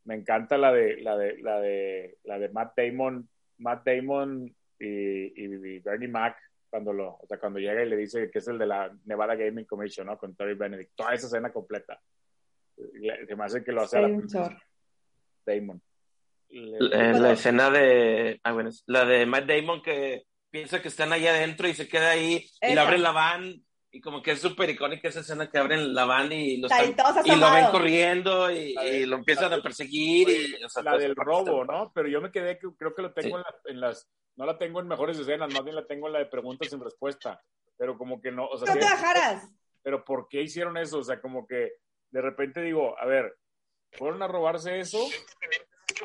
[0.04, 4.46] Me encanta la de, la de, la de, la de Matt Damon, Matt Damon
[4.78, 6.36] y, y Bernie Mac,
[6.70, 9.34] cuando lo, o sea, cuando llega y le dice que es el de la Nevada
[9.34, 10.16] Gaming Commission, ¿no?
[10.18, 12.00] Con Terry Benedict, toda esa escena completa.
[12.76, 14.56] Le- Se me hace que lo hace a la Sí, un chorro.
[15.44, 15.82] Damon.
[16.50, 18.40] Eh, la escena de.
[18.42, 22.10] Ah, bueno, la de Matt Damon que piensa que están allá adentro y se queda
[22.10, 23.62] ahí y le abren la van.
[23.90, 26.94] Y como que es súper icónica esa escena que abren la van y, lo están-
[27.24, 30.28] y lo ven corriendo y, La de- y lo empiezan a perseguir.
[30.28, 31.90] Y, o sea, la del robo, ¿no?
[31.94, 33.42] Pero yo me quedé que creo que lo tengo Sí.
[33.42, 36.12] en, la- en las, no la tengo en mejores escenas, más bien la tengo en
[36.12, 37.40] la de preguntas sin respuesta.
[37.78, 39.48] Pero como que no, o sea, No sí- te bajaras.
[39.82, 40.98] pero ¿por qué hicieron eso?
[40.98, 41.72] O sea, como que
[42.10, 43.34] de repente digo, a ver,
[43.92, 44.98] fueron a robarse eso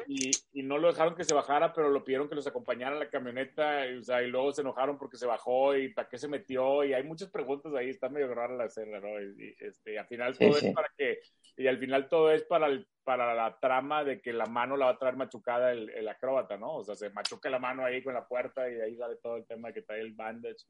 [0.08, 3.00] y, y no lo dejaron que se bajara, pero lo pidieron que los acompañara en
[3.00, 6.18] la camioneta, y, o sea, y luego se enojaron porque se bajó y para qué
[6.18, 9.22] se metió, y hay muchas preguntas ahí, está medio rara la escena, ¿no?
[9.22, 10.68] Y, y, este, y al final todo sí.
[10.68, 11.20] es para que,
[11.58, 14.86] y al final todo es para, el- para la trama de que la mano la
[14.86, 16.78] va a traer machucada el, el acróbata, ¿no?
[16.78, 19.46] O sea, se machuca la mano ahí con la puerta y ahí sale todo el
[19.46, 20.66] tema de que trae el bandage.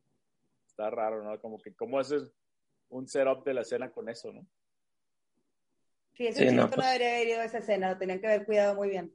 [0.65, 1.39] Está raro, ¿no?
[1.39, 2.34] Como que, ¿cómo haces
[2.89, 4.45] un setup de la escena con eso, ¿no?
[6.13, 8.28] Sí, ese Sí, no, no, pues- debería haber ido a esa escena, lo tenían que
[8.28, 9.12] haber cuidado muy bien.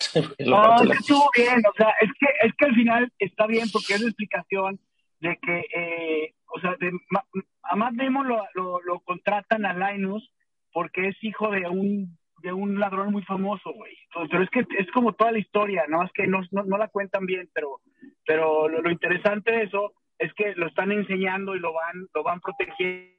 [0.40, 4.00] No, estuvo bien, o sea, es que, es que al final está bien porque es
[4.00, 4.80] la explicación
[5.20, 7.24] de que, eh, o sea, de, Ma-
[7.62, 10.32] a Matt Damon lo, lo, lo contratan a Linus
[10.72, 13.96] porque es hijo de un de un ladrón muy famoso, güey.
[14.28, 16.02] Pero es que es como toda la historia, ¿no?
[16.02, 17.80] Es que no, no, no la cuentan bien, pero,
[18.26, 22.24] pero lo, lo interesante de eso es que lo están enseñando y lo van, lo
[22.24, 23.12] van protegiendo.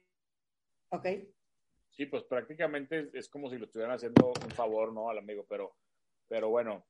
[0.90, 1.06] ¿Ok?
[1.96, 5.10] Sí, pues prácticamente es, es como si lo estuvieran haciendo un favor, ¿no?
[5.10, 5.76] Al amigo, pero,
[6.28, 6.84] pero bueno,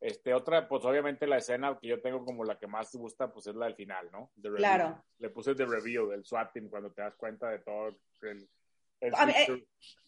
[0.00, 3.32] este, otra, pues obviamente la escena que yo tengo como la que más te gusta,
[3.32, 4.30] pues es la del final, ¿no?
[4.40, 4.50] The.
[4.50, 5.04] Claro.
[5.18, 7.88] Le puse The Review, el SWAT team, cuando te das cuenta de todo
[8.22, 8.48] el...
[9.00, 9.66] el A ver, eh.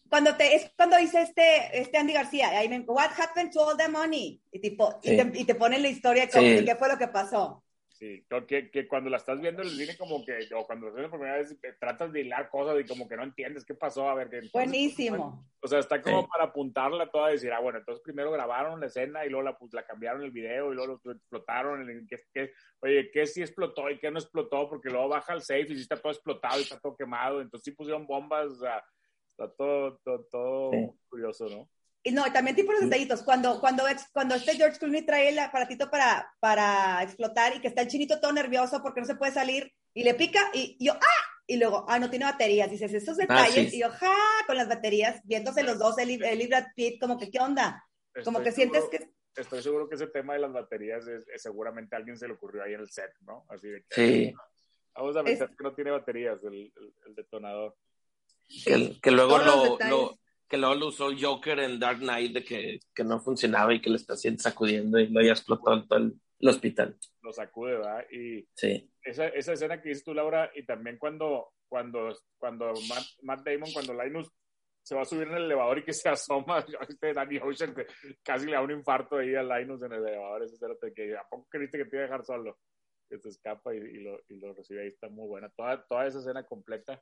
[0.09, 3.77] Cuando te, es cuando dice este, este Andy García, ahí me, what happened to all
[3.77, 4.41] the money?
[4.51, 6.55] Y, tipo, y, te, y te ponen la historia como Sí.
[6.55, 7.63] de qué fue lo que pasó.
[8.01, 10.93] Sí, que, que cuando la estás viendo en el cine como que, o cuando la
[10.93, 13.75] ves por primera vez, te tratas de hilar cosas y como que no entiendes qué
[13.75, 15.45] pasó, a ver, que entonces, Buenísimo.
[15.61, 16.27] O sea, está como Sí.
[16.31, 19.55] para apuntarla toda y decir, ah, bueno, entonces primero grabaron la escena y luego la,
[19.55, 21.87] pues, la cambiaron el video y luego lo explotaron.
[21.87, 24.67] el- ¿qué- qué- oye, ¿qué sí explotó y qué no explotó?
[24.67, 27.39] Porque luego baja el safe y sí está todo explotado y está todo quemado.
[27.39, 28.83] Entonces sí pusieron bombas, o sea,
[29.29, 30.89] está todo, todo, todo Sí.
[31.07, 31.69] curioso, ¿no?
[32.03, 33.21] Y no, y también tipo los detallitos.
[33.23, 37.81] Cuando, cuando, cuando este George Clooney trae el aparatito para, para explotar y que está
[37.81, 40.93] el chinito todo nervioso porque no se puede salir y le pica y, y yo,
[40.93, 41.25] ¡ah!
[41.45, 42.71] Y luego, ah, no tiene baterías.
[42.71, 43.69] Dices, estos detalles.
[43.69, 43.77] sí.
[43.77, 44.15] Y yo, ¡ja!
[44.47, 47.83] Con las baterías, viéndose los dos, él y Brad Pitt, como que, ¿qué onda?
[48.23, 48.99] Como Estoy que sientes seguro-
[49.35, 49.41] que...
[49.41, 52.33] Estoy seguro que ese tema de las baterías es, es seguramente a alguien se le
[52.33, 53.45] ocurrió ahí en el set, ¿no?
[53.49, 54.33] Así de que Sí.
[54.93, 57.75] vamos a Es- que no tiene baterías el, el- el detonador.
[58.65, 59.91] Que, que luego Todos los lo, detalles.
[59.91, 60.19] lo-
[60.51, 63.79] que luego lo usó el Joker en Dark Knight de que, que no funcionaba y
[63.79, 66.97] que le está haciendo sacudiendo y luego ya explotó todo el, el hospital.
[67.21, 68.05] Lo sacude, ¿verdad?
[68.11, 68.91] Y Sí.
[69.01, 73.71] esa, esa escena que dices tú, Laura, y también cuando, cuando, cuando Matt, Matt Damon,
[73.71, 74.29] cuando Linus
[74.83, 77.87] se va a subir en el elevador y que se asoma, este Danny Ocean, que
[78.21, 81.15] casi le da un infarto ahí a Linus en el elevador, esa escena de que
[81.15, 82.59] ¿a poco creíste que te iba a dejar solo?
[83.09, 85.49] Que se escapa y, y lo, y lo recibe ahí, está muy buena.
[85.55, 87.01] Toda, toda esa escena completa.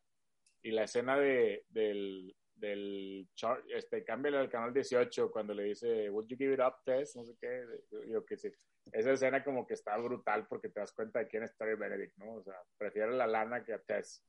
[0.61, 6.09] Y la escena de, del, del char- este, cámbiale al canal 18 cuando le dice,
[6.09, 7.15] would you give it up, Tess?
[7.15, 7.63] No sé qué,
[8.07, 8.49] yo que sí.
[8.91, 12.17] Esa escena como que está brutal porque te das cuenta de quién es Terry Benedict,
[12.17, 12.33] ¿no?
[12.35, 14.23] O sea, prefiere la lana que a Tess.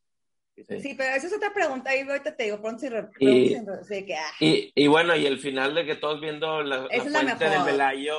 [0.56, 1.90] Sí, pero esa es otra pregunta.
[1.90, 2.84] Ahí ahorita te digo, pronto
[3.18, 4.30] Y- pronto sí, que, ah.
[4.40, 7.50] Y, y bueno, y el final de que todos viendo la, la la fuente de
[7.50, 7.66] mejor.
[7.66, 8.16] Velayo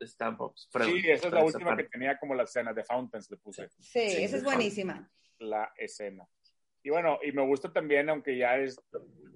[0.00, 3.36] está pues, Sí, esa es la última que tenía como la escena de Fountains, le
[3.36, 3.68] puse.
[3.78, 5.08] Sí, Sí, esa es buenísima.
[5.38, 6.26] la escena.
[6.86, 8.80] Y bueno, y me gusta también, aunque ya es,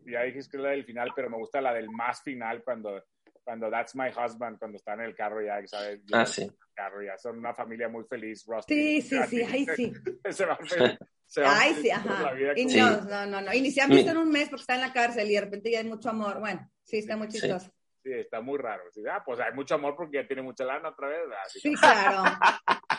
[0.07, 3.03] ya dijiste que es la del final, pero me gusta la del más final cuando,
[3.43, 6.01] cuando That's My Husband, cuando están en el carro ya, ¿sabes?
[6.13, 6.43] Ah, sí.
[6.43, 8.73] El carro ya son una familia muy feliz, Rusty.
[8.73, 9.93] Sí, sí, sí, ay, sí.
[10.31, 12.33] se van feliz- se van Ay, sí, ajá.
[12.55, 12.79] Y como- Sí.
[12.79, 13.51] no, no, no, no.
[13.51, 13.83] Mi- visto
[14.13, 16.39] en un mes porque está en la cárcel y de repente ya hay mucho amor.
[16.39, 17.41] Bueno, sí, está muy Sí.
[17.41, 17.69] chistoso.
[18.05, 18.85] Sí, está muy raro.
[18.93, 21.19] Sí, ah, pues hay mucho amor porque ya tiene mucha lana otra vez.
[21.33, 21.59] ah, sí.
[21.59, 22.23] Sí, claro.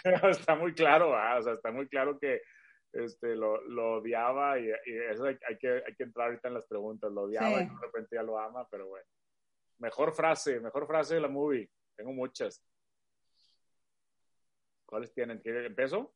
[0.29, 2.41] está muy claro, ah, o sea, está muy claro que
[2.93, 6.54] este, lo, lo odiaba y, y eso hay, hay que, hay que entrar ahorita en
[6.56, 7.12] las preguntas.
[7.12, 7.63] Lo odiaba Sí.
[7.65, 9.08] y de repente ya lo ama, pero bueno.
[9.80, 11.69] Mejor frase, mejor frase de la movie.
[11.95, 12.62] Tengo muchas.
[14.86, 15.39] ¿Cuáles tienen?
[15.39, 16.13] ¿Quieren- ¿Empiezo?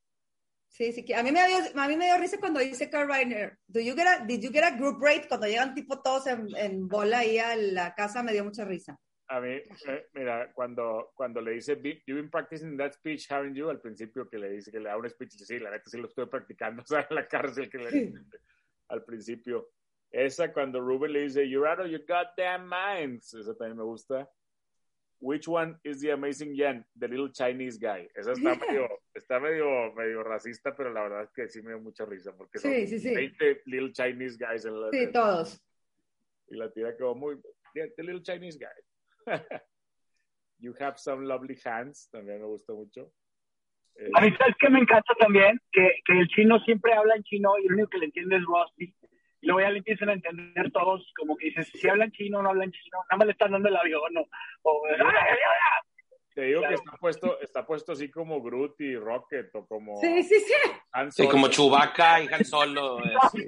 [0.67, 1.05] Sí, sí.
[1.05, 3.79] que- A mí me dio, a mí me dio risa cuando dice Carl Reiner, Do
[3.79, 5.27] you get a- did you get a group rate?
[5.27, 8.99] Cuando llegan tipo todos en, en bola ahí a la casa me dio mucha risa.
[9.27, 9.49] A mí,
[9.87, 13.69] eh, mira, cuando, cuando le dice, "Be- you've been practicing that speech, haven't you?
[13.69, 16.07] Al principio que le dice que le da un speech, sí, la neta sí lo
[16.07, 18.19] estoy practicando, o sea, en la cárcel que le dice
[18.89, 19.69] al principio.
[20.11, 23.33] Esa cuando Ruben le dice, you're out of your goddamn minds.
[23.33, 24.29] Esa también me gusta.
[25.19, 26.85] Which one is the amazing Yen?
[26.99, 28.07] The little Chinese guy.
[28.15, 31.79] Esa está medio, está medio, medio racista, pero la verdad es que sí me dio
[31.79, 33.15] mucha risa, porque son Sí, sí, sí.
[33.15, 35.61] 20 little Chinese guys en la, Sí, todos.
[36.47, 37.41] y la tira como muy
[37.73, 38.84] the little Chinese guy.
[40.59, 43.11] you have some lovely hands, también me gustó mucho.
[43.95, 45.59] Eh, A mí, ¿sabes qué me encanta también?
[45.71, 48.43] Que, que el chino siempre habla en chino y el único que le entiende es
[48.43, 48.93] Rusty.
[49.41, 52.41] Y luego ya le empiezan a entender todos, como que dices, si hablan chino o
[52.41, 54.27] no hablan chino, nada más le están dando el avión o...
[54.63, 54.81] o
[56.35, 56.75] te digo claro.
[56.75, 60.53] que está puesto, está puesto así como Groot y Rocket o como Sí, sí, sí.
[60.91, 62.99] Han Sí, como Chewbacca y Han Solo.
[63.05, 63.47] eh, sí.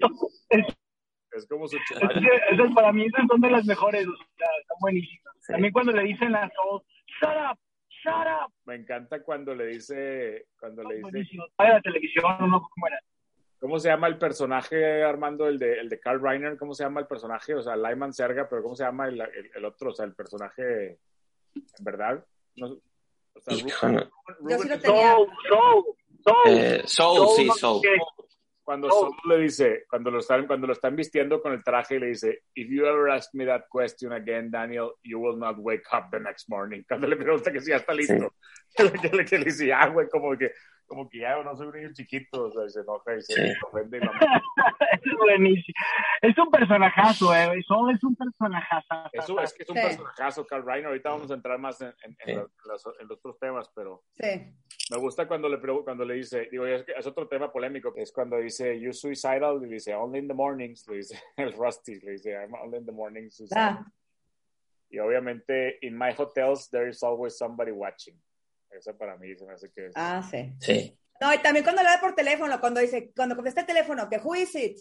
[1.34, 2.20] Es como su Chewbacca.
[2.20, 5.27] que esas para mí esas son de las mejores, o sea, están buenísimas.
[5.48, 5.54] Sí.
[5.54, 6.84] También cuando le dicen a todos,
[7.20, 7.58] shut up,
[7.90, 11.38] shut up, Me encanta cuando le dice, cuando le dice.
[11.58, 13.00] Vaya la televisión, no cómo era.
[13.60, 16.58] ¿cómo se llama el personaje, Armando, el de, el de Carl Reiner?
[16.58, 17.56] ¿Cómo se llama el personaje?
[17.56, 19.90] O sea, Lyman Serga, pero ¿cómo se llama el, el- el otro?
[19.90, 21.00] O sea, el personaje,
[21.56, 22.24] en verdad.
[22.58, 23.56] No, o sea.
[23.56, 25.14] Yo sí lo tenía.
[25.14, 25.86] Soul, soul,
[26.24, 26.36] soul.
[26.48, 27.82] Eh, Soul, sí, Soul.
[28.67, 29.15] Cuando Oh.
[29.15, 32.43] solo le dice, cuando lo están, cuando lo están vistiendo con el traje, le dice,
[32.53, 36.19] if you ever ask me that question again, Daniel, you will not wake up the
[36.19, 36.84] next morning.
[36.86, 38.34] Cuando le pregunta que si ya está listo,
[38.75, 40.51] que, le, que le dice, ah, güey, como que,
[40.88, 43.54] como que ya no soy un niño chiquito, o sea, se enoja y se Sí.
[43.71, 44.12] ofende lo
[44.91, 45.76] es buenísimo.
[46.21, 47.62] Es un personajazo, eh.
[47.67, 48.88] Soul es un personajazo.
[49.13, 49.82] Eso es que es un Sí.
[49.84, 50.88] personajazo, Carl Reiner.
[50.88, 52.34] Ahorita vamos a entrar más en, en- en Sí.
[52.34, 52.52] los,
[52.86, 54.56] los- en los otros temas, pero Sí.
[54.91, 58.38] me gusta cuando le, cuando le dice, digo, es, es otro tema polémico, es cuando
[58.38, 62.32] dice, you suicidal, y dice, only in the mornings, le dice el Rusty, le dice,
[62.34, 63.80] I'm only in the mornings suicidal.
[63.82, 63.91] Ah,
[64.89, 68.15] Y obviamente, in my hotels, there is always somebody watching.
[68.78, 69.94] Esa para mí se me hace que es...
[69.96, 70.54] ah, sí.
[70.60, 70.98] Sí.
[71.20, 74.36] No, y también cuando habla por teléfono, cuando dice, cuando contesta el teléfono, que who
[74.36, 74.78] is it?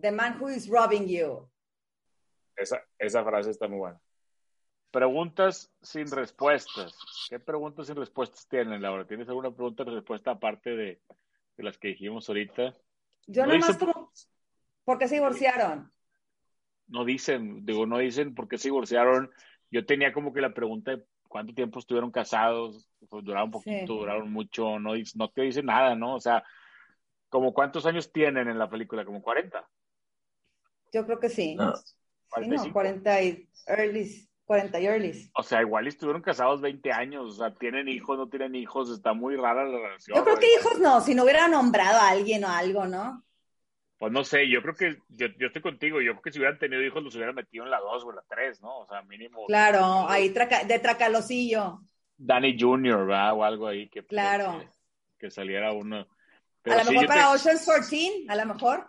[0.00, 1.48] The man who is robbing you.
[2.56, 4.00] Esa, esa frase está muy buena.
[4.90, 6.96] Preguntas sin respuestas.
[7.28, 9.06] ¿Qué preguntas sin respuestas tienen, Laura?
[9.06, 11.00] ¿Tienes alguna pregunta sin respuesta aparte de,
[11.56, 12.74] de las que dijimos ahorita?
[13.26, 14.12] Yo No nomás dice- como,
[14.84, 15.92] ¿por qué se divorciaron?
[16.88, 19.30] No dicen, digo, no dicen por qué se divorciaron.
[19.70, 21.04] Yo tenía como que la pregunta de
[21.36, 23.98] cuánto tiempo estuvieron casados, pues duraron poquito, Sí.
[23.98, 26.14] duraron mucho, no, no te dicen nada, ¿no?
[26.14, 26.42] O sea,
[27.28, 29.68] como cuántos años tienen en la película, como 40.
[30.94, 31.54] Yo creo que sí.
[31.54, 31.76] No.
[31.76, 31.92] Sí,
[32.30, 32.66] 45.
[32.68, 35.30] no, 40 y early, 40 y early.
[35.34, 39.12] O sea, igual estuvieron casados 20 años, o sea, tienen hijos, no tienen hijos, está
[39.12, 40.16] muy rara la relación.
[40.16, 43.25] Yo creo que hijos no, si no hubiera nombrado a alguien o algo, ¿no?
[43.98, 46.58] Pues no sé, yo creo que, yo, yo estoy contigo, yo creo que si hubieran
[46.58, 48.80] tenido hijos los hubieran metido en la 2 o en la 3, ¿no?
[48.80, 49.46] O sea, mínimo.
[49.46, 51.80] Claro, ahí traca- de tracalosillo.
[52.18, 53.32] Danny Jr., ¿verdad?
[53.34, 54.58] O algo ahí que, Claro.
[54.60, 54.68] que,
[55.26, 56.06] que saliera uno.
[56.64, 58.86] A lo sí, mejor para te- Ocean's 14, a lo mejor.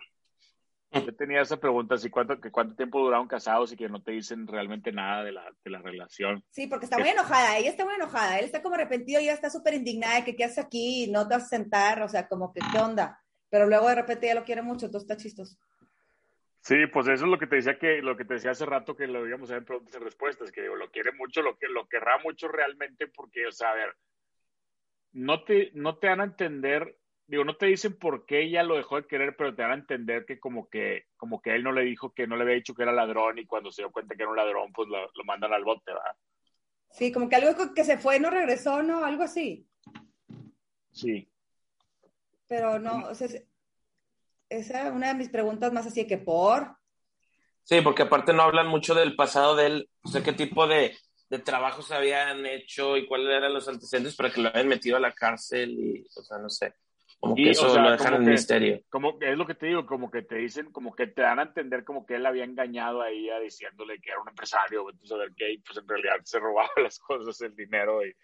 [0.92, 4.12] yo tenía esa pregunta, si cuánto, que cuánto tiempo duraron casados y que no te
[4.12, 6.42] dicen realmente nada de la, de la relación.
[6.50, 9.48] Sí, porque está muy enojada, ella está muy enojada, él está como arrepentido, ella está
[9.48, 12.52] súper indignada de que qué hace aquí, no te vas a sentar, o sea, como
[12.52, 13.22] que qué onda.
[13.50, 15.56] Pero luego de repente ella lo quiere mucho, entonces está chistoso.
[16.60, 18.96] Sí, pues eso es lo que te decía que lo que te decía hace rato
[18.96, 21.88] que lo ver en preguntas y respuestas, que digo, lo quiere mucho, lo que lo
[21.88, 23.96] querrá mucho realmente porque, o sea, a ver,
[25.12, 28.76] no te no te dan a entender, digo, no te dicen por qué ella lo
[28.76, 31.72] dejó de querer, pero te dan a entender que como que como que él no
[31.72, 34.14] le dijo que no le había dicho que era ladrón y cuando se dio cuenta
[34.14, 36.16] que era un ladrón, pues lo, lo mandan al bote, ¿verdad?
[36.90, 39.04] Sí, como que algo que se fue, no regresó, ¿no?
[39.04, 39.66] Algo así.
[40.90, 41.30] Sí.
[42.48, 43.46] Pero no, o sea, se-
[44.48, 46.76] esa es una de mis preguntas más así de que por.
[47.64, 50.96] Sí, porque aparte no hablan mucho del pasado de él, o sea, qué tipo de,
[51.28, 55.00] de trabajos habían hecho y cuáles eran los antecedentes para que lo hayan metido a
[55.00, 56.72] la cárcel y, o sea, no sé.
[57.20, 58.80] Como que Y, eso o sea, lo dejan en que- misterio.
[58.88, 61.40] Como que es lo que te digo, como que te dicen, como que te dan
[61.40, 65.12] a entender como que él había engañado a ella diciéndole que era un empresario, entonces
[65.12, 68.14] a ver ahí, pues en realidad se robaba las cosas, el dinero y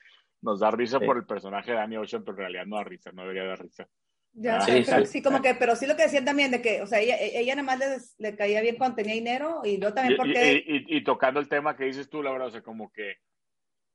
[0.40, 1.04] nos da risa Sí.
[1.04, 3.60] por el personaje de Danny Ocean, pero en realidad no da risa, no debería dar
[3.62, 3.86] risa.
[4.36, 5.12] Ya Ah, sí, pero sí.
[5.12, 7.54] sí, como que, pero sí lo que decían también de que, o sea, ella, ella
[7.54, 10.64] nada más le, caía bien cuando tenía dinero y yo Y, también porque.
[10.66, 13.18] y- y- y tocando el tema que dices tú, Laura, o sea, como que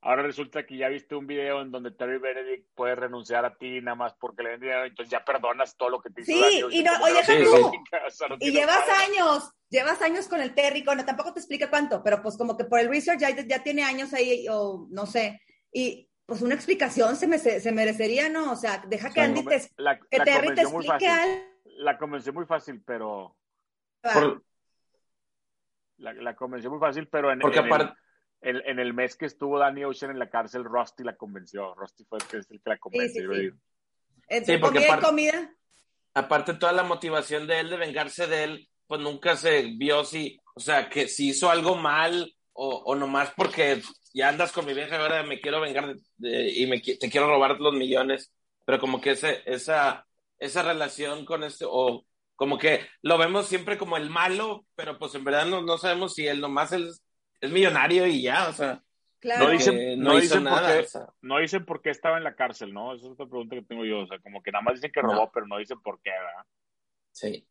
[0.02, 3.82] ahora resulta que ya viste un video en donde Terry Benedict puede renunciar a ti
[3.82, 6.64] nada más porque le den dinero, entonces ya perdonas todo lo que te hizo Sí,
[6.72, 7.52] y no- como oye, tú.
[7.52, 11.42] lógica, o sea, no Y llevas años, llevas años con el Terry, bueno, tampoco te
[11.42, 14.88] explica cuánto, pero pues como que por el research ya, ya tiene años ahí, o
[14.90, 15.42] no sé,
[15.74, 18.52] y pues una explicación se, me, se, merecería, ¿no?
[18.54, 21.08] O sea, deja que La Andy te, la- que la Terry te convenció muy explique
[21.10, 21.44] algo.
[21.80, 23.36] La convenció muy fácil, pero
[24.02, 24.44] Por-
[25.98, 28.00] la, la convenció muy fácil, pero en, Porque en el, aparte-
[28.42, 31.74] en- en el mes que estuvo Danny Ocean en la cárcel, Rusty la convenció.
[31.76, 33.22] Rusty fue el que, es el que la convenció.
[33.30, 33.42] sí, sí.
[33.42, 33.58] digo.
[34.30, 35.54] Entre Sí, porque comida y aparte- comida.
[36.14, 40.40] aparte toda la motivación de él de vengarse de él, pues nunca se vio si,
[40.56, 43.82] o sea, que si hizo algo mal o, o nomás porque
[44.14, 47.10] ya andas con mi vieja y ahora me quiero vengar de- de- y me, te
[47.10, 48.34] quiero robar los millones,
[48.66, 50.06] pero como que ese, esa,
[50.40, 52.06] esa relación con este, o
[52.36, 56.14] como que lo vemos siempre como el malo, pero pues en verdad no, no sabemos
[56.16, 57.02] si él nomás es,
[57.42, 58.82] es millonario y ya, o sea,
[59.22, 59.46] Claro.
[59.48, 61.08] No dicen, no dicen por nada, qué, o sea.
[61.22, 62.94] no dicen por qué estaba en la cárcel, ¿no?
[62.96, 64.00] Esa es otra pregunta que tengo yo.
[64.00, 65.10] O sea, como que nada más dicen que No.
[65.10, 66.46] robó, pero no dicen por qué, ¿verdad?
[67.12, 67.46] sí.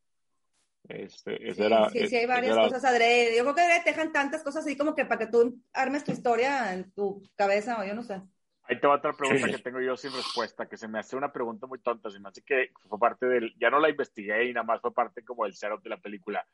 [0.89, 3.37] Este, Sí, era, sí, sí, hay varias era- cosas adrede.
[3.37, 6.05] Yo creo que adrede te dejan tantas cosas así como que para que tú armes
[6.05, 8.23] tu historia en tu cabeza o yo no sé.
[8.63, 9.53] Ahí te va otra pregunta Sí.
[9.53, 12.29] que tengo yo sin respuesta, que se me hace una pregunta muy tonta, se me
[12.29, 15.45] hace que fue parte del, ya no la investigué y nada más fue parte como
[15.45, 16.47] del setup de la película.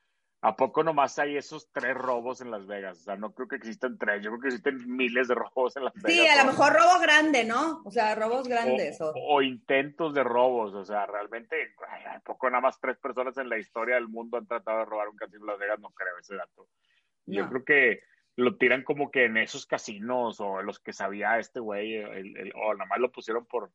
[0.47, 2.99] ¿A poco nomás hay esos tres robos en Las Vegas?
[2.99, 5.85] O sea, no creo que existan tres, yo creo que existen miles de robos en
[5.85, 6.13] Las Vegas.
[6.13, 7.81] Sí, a lo mejor robo grande, ¿no?
[7.85, 9.01] O sea, robos grandes.
[9.01, 11.57] o, O, o intentos de robos, o sea, realmente,
[11.89, 14.85] ay, ¿a poco nada más tres personas en la historia del mundo han tratado de
[14.85, 15.81] robar un casino en Las Vegas?
[15.81, 16.69] No creo ese dato.
[17.25, 17.49] Yo No.
[17.49, 18.01] creo que
[18.37, 22.37] lo tiran como que en esos casinos o en los que sabía este güey, el-
[22.37, 23.71] el- o nada más lo pusieron por...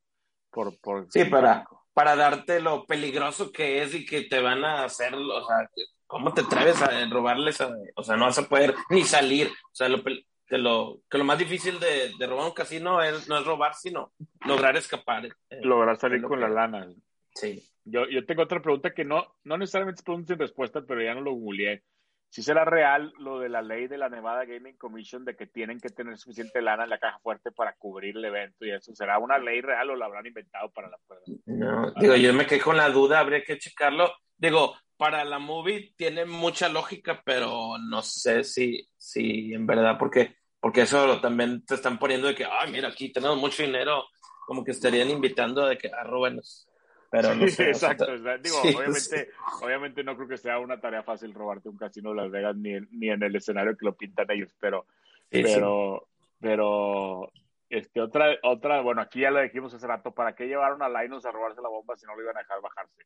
[0.52, 4.84] por, por Sí, para, para darte lo peligroso que es y que te van a
[4.84, 5.68] hacer, o sea,
[6.10, 7.62] ¿cómo te atreves a robarles?
[7.62, 9.48] a- o sea, no vas a poder ni salir.
[9.48, 10.26] O sea, lo, que,
[10.58, 14.12] lo, que lo más difícil de, de robar un casino es, no es robar, sino
[14.46, 15.26] lograr escapar.
[15.28, 15.32] eh,
[15.62, 16.88] lograr salir con que- la lana.
[17.36, 17.64] Sí.
[17.86, 21.14] Yo, yo tengo otra pregunta que no, no necesariamente es pregunta sin respuesta, pero ya
[21.16, 21.84] no lo googleé.
[22.32, 25.80] Si será real lo de la ley de la Nevada Gaming Commission de que tienen
[25.80, 29.18] que tener suficiente lana en la caja fuerte para cubrir el evento y eso, ¿será
[29.18, 31.24] una ley real o la habrán inventado para la prueba?
[31.48, 34.12] No, digo, yo me quedé con la duda, habría que checarlo.
[34.38, 40.36] Digo, para la movie tiene mucha lógica, pero no sé si, si en verdad, porque,
[40.60, 44.04] porque eso también te están poniendo de que, ay, mira, aquí tenemos mucho dinero,
[44.46, 46.68] como que estarían invitando de que, róbenos.
[47.10, 47.70] Pero no Sí, sé.
[47.70, 48.12] exacto.
[48.12, 49.30] o sea, digo, sí, obviamente,
[49.62, 52.74] obviamente no creo que sea una tarea fácil robarte un casino de Las Vegas ni,
[52.74, 54.86] en- ni en el escenario que lo pintan ellos, pero,
[55.30, 56.10] pero,
[56.42, 57.32] pero,
[57.70, 61.26] este, otra, otra, bueno, aquí ya lo dijimos hace rato, ¿para qué llevaron a Linus
[61.26, 63.04] a robarse la bomba si no lo iban a dejar bajarse?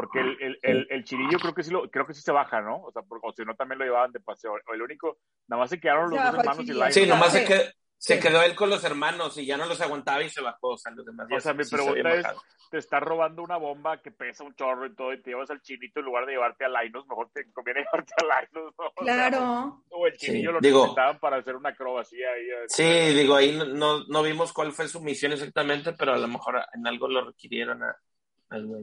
[0.00, 2.60] Porque el, el, el, el chirillo creo que sí lo, creo que sí se baja,
[2.60, 2.82] ¿no?
[2.82, 4.52] O sea, o si no también lo llevaban de paseo.
[4.68, 5.18] O el único,
[5.48, 6.72] nada más se quedaron Se los dos hermanos y.
[6.72, 6.94] Linus.
[6.94, 7.38] Sí, nomás Sí.
[7.40, 7.62] se, quedó,
[7.96, 8.20] se Sí.
[8.20, 10.68] quedó él con los hermanos y ya no los aguantaba y se bajó.
[10.74, 12.26] O sea, los demás O sea, mi se pregunta es,
[12.70, 15.60] te estás robando una bomba que pesa un chorro y todo y te llevas al
[15.62, 18.84] chinito en lugar de llevarte a Linus, mejor te conviene llevarte a Linus, ¿no?
[18.94, 19.82] O sea, claro.
[19.88, 22.42] o el chinillo Sí, lo digo- necesitaban para hacer una acrobacía ahí.
[22.50, 22.64] eh.
[22.68, 22.84] Sí,
[23.18, 26.60] digo, ahí no, no, no vimos cuál fue su misión exactamente, pero a lo mejor
[26.74, 27.96] en algo lo requirieron a,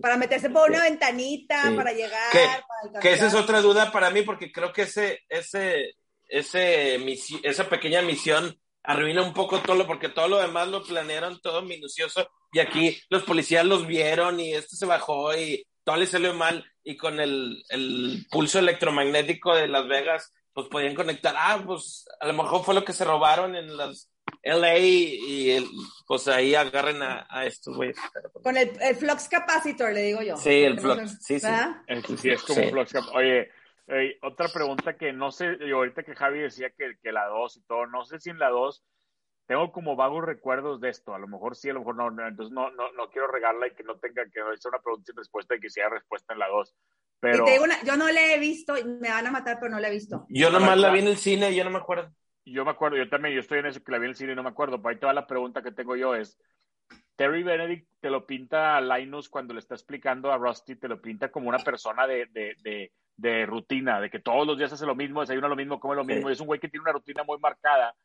[0.01, 1.75] Para meterse por una ventanita, Sí.
[1.75, 2.31] para llegar.
[2.31, 2.47] Que-
[2.91, 2.99] para.
[2.99, 5.95] Que esa es otra duda para mí, porque creo que ese, ese,
[6.27, 10.83] ese misi- esa pequeña misión arruina un poco todo lo, porque todo lo demás lo
[10.83, 15.95] planearon todo minucioso, y aquí los policías los vieron y este se bajó y todo
[15.97, 21.33] le salió mal, y con el, el pulso electromagnético de Las Vegas, pues podían conectar,
[21.37, 24.09] ah, pues a lo mejor fue lo que se robaron en las
[24.45, 25.67] LA y el-
[26.07, 27.97] pues ahí agarren a, a estos güeyes.
[28.31, 30.37] Pues, Con el, el flux capacitor, le digo yo.
[30.37, 31.47] Sí, el flux, sí, sí.
[32.17, 32.69] sí, es como Sí.
[32.69, 33.03] Flux Cap.
[33.15, 33.49] Oye,
[33.87, 37.57] eh, otra pregunta que no sé, yo ahorita que Javi decía que, que la 2
[37.57, 38.83] y todo, no sé si en la 2
[39.47, 42.27] tengo como vagos recuerdos de esto, a lo mejor sí, a lo mejor no, no,
[42.27, 45.17] entonces no, no, no quiero regarla y que no tenga que sea una pregunta sin
[45.17, 46.75] respuesta y que sea respuesta en la 2.
[47.19, 49.57] Pero Y te digo una- yo no le he visto, y me van a matar,
[49.59, 50.25] pero no le he visto.
[50.29, 52.11] Yo nomás la vi en el cine, yo no me acuerdo.
[52.53, 54.33] Yo me acuerdo, yo también, yo estoy en eso que la vi en el cine
[54.33, 56.39] y no me acuerdo, pero ahí toda la pregunta que tengo yo es,
[57.15, 61.01] Terry Benedict te lo pinta a Linus cuando le está explicando a Rusty, te lo
[61.01, 64.85] pinta como una persona de, de, de, de rutina, de que todos los días hace
[64.85, 66.27] lo mismo, desayuna lo mismo, come lo mismo.
[66.27, 66.33] Sí.
[66.33, 67.95] Es un güey que tiene una rutina muy marcada.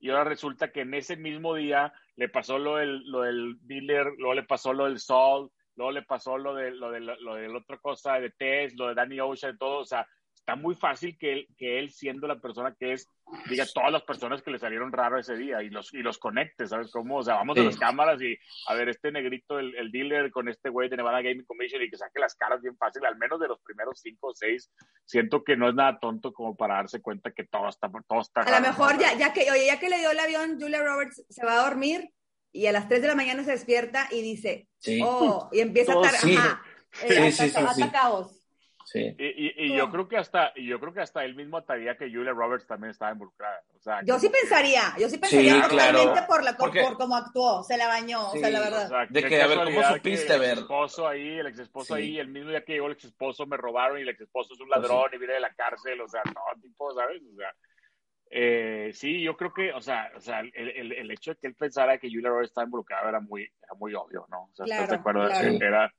[0.00, 4.12] Y ahora resulta que en ese mismo día le pasó lo del, lo del dealer,
[4.18, 7.48] luego le pasó lo del Sol, luego le pasó lo de lo de lo de
[7.48, 10.06] la otra cosa de Tess, lo de Danny Ocean, todo, o sea,
[10.44, 13.08] está muy fácil que él, que él siendo la persona que es,
[13.48, 16.66] diga todas las personas que le salieron raro ese día y los, y los conecte,
[16.66, 17.16] ¿sabes cómo?
[17.16, 17.66] O sea, vamos a Sí.
[17.66, 18.36] las cámaras y
[18.68, 21.88] a ver este negrito, el, el dealer con este güey de Nevada Gaming Commission y
[21.88, 24.70] que saque las caras bien fácil, al menos de los primeros cinco o seis,
[25.06, 28.42] siento que no es nada tonto como para darse cuenta que todo está, todo está
[28.42, 31.24] A lo mejor ya, ya que, oye, ya que le dio el avión, Julia Roberts
[31.30, 32.10] se va a dormir
[32.52, 35.00] y a las 3 de la mañana se despierta y dice, Sí.
[35.02, 36.36] oh, y empieza Todo a estar, sí.
[36.36, 37.82] ajá, Sí, eh, sí, hasta- sí, sí.
[37.82, 38.40] hasta caos.
[38.86, 39.14] Sí.
[39.18, 41.96] Y, y, y yo creo que hasta y yo creo que hasta él mismo ataría
[41.96, 43.62] que Julia Roberts también estaba involucrada.
[43.74, 46.26] O sea, Yo sí que- pensaría, yo sí pensaría Sí, totalmente claro.
[46.26, 48.64] por, la, por, Porque- por cómo actuó, se la bañó, Sí, o sea, la O
[48.64, 48.88] verdad.
[48.88, 50.42] sea, De que, a ver, ¿cómo supiste ver?
[50.42, 52.02] El ex esposo ahí, el ex esposo Sí.
[52.02, 54.54] ahí, el mismo día que llegó el ex esposo me robaron y el ex esposo
[54.54, 57.22] es un ladrón y viene de la cárcel, o sea, todo tipo, ¿sabes?
[57.32, 57.52] O sea,
[58.30, 61.46] eh, sí, yo creo que, o sea, o sea el, el, el hecho de que
[61.46, 64.44] él pensara que Julia Roberts estaba involucrada era muy, era muy obvio, ¿no?
[64.44, 65.28] O sea, ¿estás de Claro, acuerdo?
[65.28, 65.58] claro.
[65.60, 65.94] Era,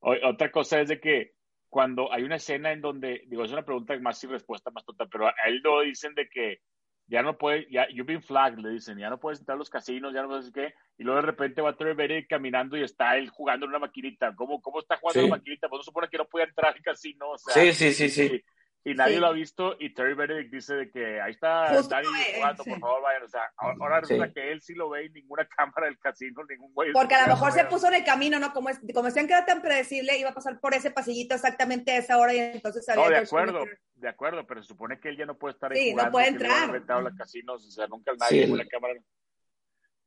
[0.00, 1.32] o- otra cosa es de que
[1.70, 5.06] cuando hay una escena en donde, digo, es una pregunta más sin respuesta, más tonta,
[5.06, 6.60] pero a él lo dicen de que
[7.06, 9.70] ya no puede, ya, you've been flagged, le dicen, ya no puedes entrar a los
[9.70, 13.16] casinos, ya no puedes qué, y luego de repente va Terry Benedict caminando y está
[13.16, 14.34] él jugando en una maquinita.
[14.34, 15.26] ¿Cómo, cómo está jugando Sí.
[15.26, 15.68] en una maquinita?
[15.68, 18.42] Pues no supone que no puede entrar al casino, o sea, Sí, sí, sí, sí.
[18.82, 19.20] Y nadie Sí.
[19.20, 22.78] lo ha visto, y Terry Benedict dice de que ahí está Justo, Danny jugando, por
[22.80, 24.32] favor, vayan, o sea, ahora resulta Sí.
[24.32, 26.92] que él sí lo ve y ninguna cámara del casino, ningún güey.
[26.92, 28.52] Porque a lo mejor se puso en el camino, ¿no?
[28.52, 31.92] Como, es, como decían que era tan predecible, iba a pasar por ese pasillito exactamente
[31.92, 33.64] a esa hora y entonces sabía No, de acuerdo,
[33.94, 36.12] de acuerdo, pero se supone que él ya no puede estar ahí Sí, no jugando.
[36.12, 36.98] puede van a entrar.
[36.98, 38.94] a los casinos, o sea, nunca nadie Sí, una cámara.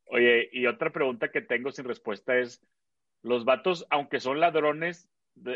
[0.07, 2.61] Oye, y otra pregunta que tengo sin respuesta es,
[3.21, 5.09] los vatos, aunque son ladrones,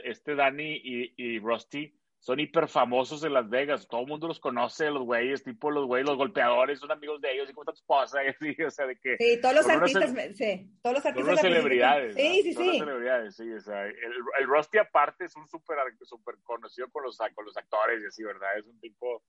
[0.03, 4.39] este Danny y, y Rusty, son hiper famosos en Las Vegas, todo el mundo los
[4.39, 7.71] conoce, los güeyes, tipo los güeyes, los golpeadores, son amigos de ellos, y cómo está
[7.73, 9.15] tu esposa, y así, o sea, de que...
[9.17, 11.15] Sí, todos los Son unas artistas, sí, todos los Son artistas.
[11.15, 12.15] unas al principio- celebridades.
[12.15, 12.43] Sí, ¿no?
[12.43, 12.79] sí, Son unas sí.
[12.79, 13.51] celebridades, sí.
[13.53, 13.95] O sea, el,
[14.39, 18.23] el Rusty aparte es un súper super conocido con los, con los actores y así,
[18.23, 18.57] ¿verdad?
[18.57, 19.23] Es un tipo...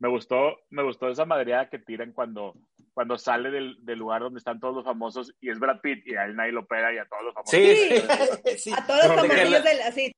[0.00, 2.54] Me gustó, me gustó esa madreada que tiran cuando,
[2.92, 6.16] cuando sale del, del lugar donde están todos los famosos y es Brad Pitt y
[6.16, 7.52] a él nadie lo pega y a todos los famosos.
[7.54, 8.72] Sí, Sí, sí.
[8.76, 10.12] A todos los la- del, así,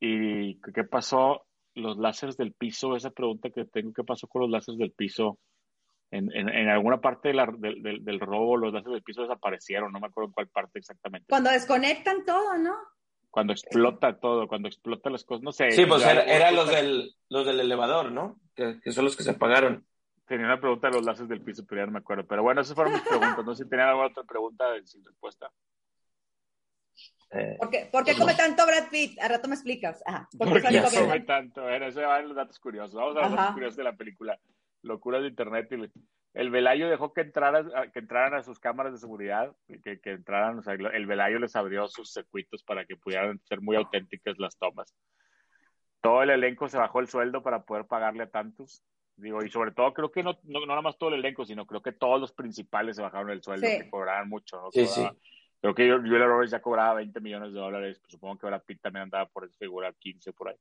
[0.00, 1.44] ¿Y qué pasó?
[1.74, 5.38] Los láseres del piso, esa pregunta que tengo, ¿qué pasó con los láseres del piso?
[6.10, 9.22] En, en, en alguna parte de la- del, del, del robo, los láseres del piso
[9.22, 11.26] desaparecieron, no me acuerdo en cuál parte exactamente.
[11.28, 12.74] cuando desconectan todo, ¿no?
[13.30, 15.70] Cuando explota todo, cuando explota las cosas, no sé.
[15.72, 18.40] Sí, pues ya- era, era los, del, los del elevador, ¿no?
[18.54, 19.86] Que, que son los que se apagaron.
[20.26, 22.26] Tenía una pregunta de los láseres del piso, pero ya no me acuerdo.
[22.26, 23.44] Pero bueno, esas fueron mis preguntas.
[23.44, 25.50] No sé si tenían alguna otra pregunta sin respuesta.
[27.30, 29.18] Eh, ¿Por qué, por qué come tanto Brad Pitt?
[29.20, 30.02] A rato me explicas.
[30.06, 30.28] Ajá.
[30.38, 31.62] ¿Por qué ya come tanto.
[31.62, 32.94] Bueno, eso van los datos curiosos.
[32.94, 34.38] Vamos a los datos curiosos de la película.
[34.82, 35.68] Locuras de internet.
[35.72, 35.90] Y
[36.34, 40.10] el Velayo dejó que, entraran a- que entraran a sus cámaras de seguridad, que, que
[40.12, 44.38] entraran, o sea, el Velayo les abrió sus circuitos para que pudieran ser muy auténticas
[44.38, 44.94] las tomas.
[46.00, 48.84] Todo el elenco se bajó el sueldo para poder pagarle a tantos.
[49.16, 51.66] Digo, y sobre todo creo que no, no, no nada más todo el elenco, sino
[51.66, 53.78] creo que todos los principales se bajaron el sueldo, Sí.
[53.78, 54.70] que cobraban mucho, ¿no?
[54.70, 55.16] Sí, Cobraban-
[55.60, 58.80] Creo que Julia Roberts ya cobraba 20 millones de dólares, pues supongo que Brad Pitt
[58.80, 60.56] también andaba por esa figura 15 por ahí.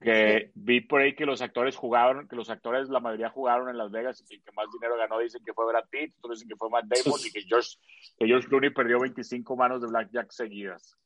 [0.00, 3.78] Que vi por ahí que los actores jugaron, que los actores la mayoría jugaron en
[3.78, 6.48] Las Vegas y el que más dinero ganó dicen que fue Brad Pitt, otros dicen
[6.48, 7.76] que fue Matt Damon y que George,
[8.18, 10.96] que George Clooney perdió 25 manos de Blackjack seguidas.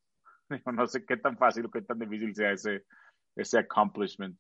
[0.73, 2.85] No sé qué tan fácil o qué tan difícil sea ese,
[3.35, 4.39] ese accomplishment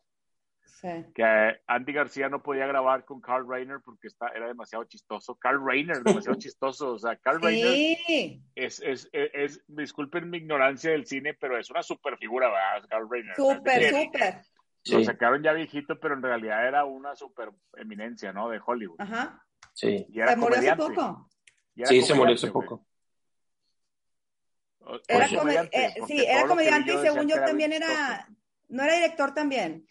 [0.66, 0.88] Sí.
[1.14, 5.34] que Andy García no podía grabar con Carl Reiner porque está, era demasiado chistoso.
[5.36, 6.92] Carl Reiner, demasiado chistoso.
[6.92, 11.58] O sea, Carl Reiner Sí, es, es, es, es- disculpen mi ignorancia del cine, pero
[11.58, 12.88] es una super figura, ¿verdad?
[12.90, 13.34] Carl Reiner.
[13.36, 14.34] súper, súper.
[14.88, 18.48] Lo sí, sacaron ya viejito, pero en realidad era una super eminencia, ¿no?
[18.50, 19.00] De Hollywood.
[19.00, 19.42] Ajá.
[19.72, 20.06] sí.
[20.10, 21.30] Y era Se murió hace poco.
[21.74, 22.86] Y era Sí, se murió hace poco.
[24.80, 28.28] O- Era comediante, eh, sí, era comediante y según yo también era,
[28.68, 29.84] no era director también.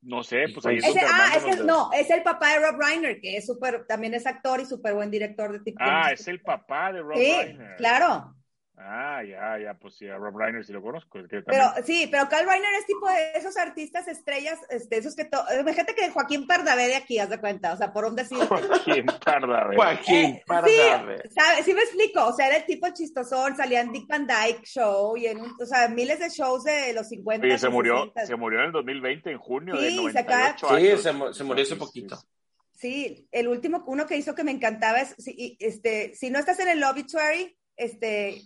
[0.00, 2.80] No sé, pues ahí es Ese, ah, es nos- no, es el papá de Rob
[2.80, 5.78] Reiner, que es súper, también es actor y súper buen director de tipo.
[5.82, 7.76] Ah, es el papá de Rob Sí, Reiner.
[7.76, 8.34] claro.
[8.80, 11.18] Ah, ya, ya, pues sí, a Rob Reiner sí lo conozco.
[11.18, 15.16] es que Pero sí, pero Carl Reiner es tipo de esos artistas estrellas, este, esos
[15.16, 15.42] que to...
[15.60, 18.38] imagínate que Joaquín Pardavé de aquí, haz de cuenta, o sea, por un decir.
[18.38, 19.74] Joaquín Pardavé.
[19.74, 21.22] Joaquín, Eh, Pardavé.
[21.24, 21.64] sí, ¿sabes?
[21.64, 25.16] Sí me explico, o sea, era el tipo chistosón, salía en Dick Van Dyke Show
[25.16, 27.46] y en, un- o sea, miles de shows de los 50.
[27.48, 28.26] Oye, se y murió, 60.
[28.26, 31.02] se murió en el 2020, en junio Sí, se acaba- 98 Sí, años.
[31.02, 32.16] se, mu- se murió hace Sí, sí, poquito.
[32.16, 32.26] sí.
[32.74, 36.60] Sí, el último, uno que hizo que me encantaba es, si, este, si no estás
[36.60, 38.40] en el obituary, este,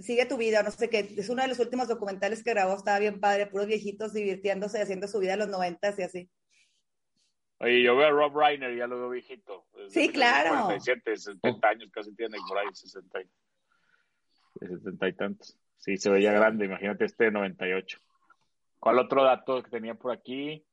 [0.00, 2.98] sigue tu vida, no sé qué, es uno de los últimos documentales que grabó, estaba
[2.98, 6.30] bien padre, puros viejitos divirtiéndose, haciendo su vida en los noventas y así.
[7.60, 9.66] Oye, yo veo a Rob Reiner, ya lo veo viejito.
[9.88, 10.50] Sí, claro.
[10.50, 13.20] 47, 70 años casi tiene, por ahí 60,
[14.60, 15.58] 70 y tantos.
[15.78, 17.98] Sí, se veía grande, imagínate este de 98.
[18.78, 20.64] ¿Cuál otro dato que tenía por aquí?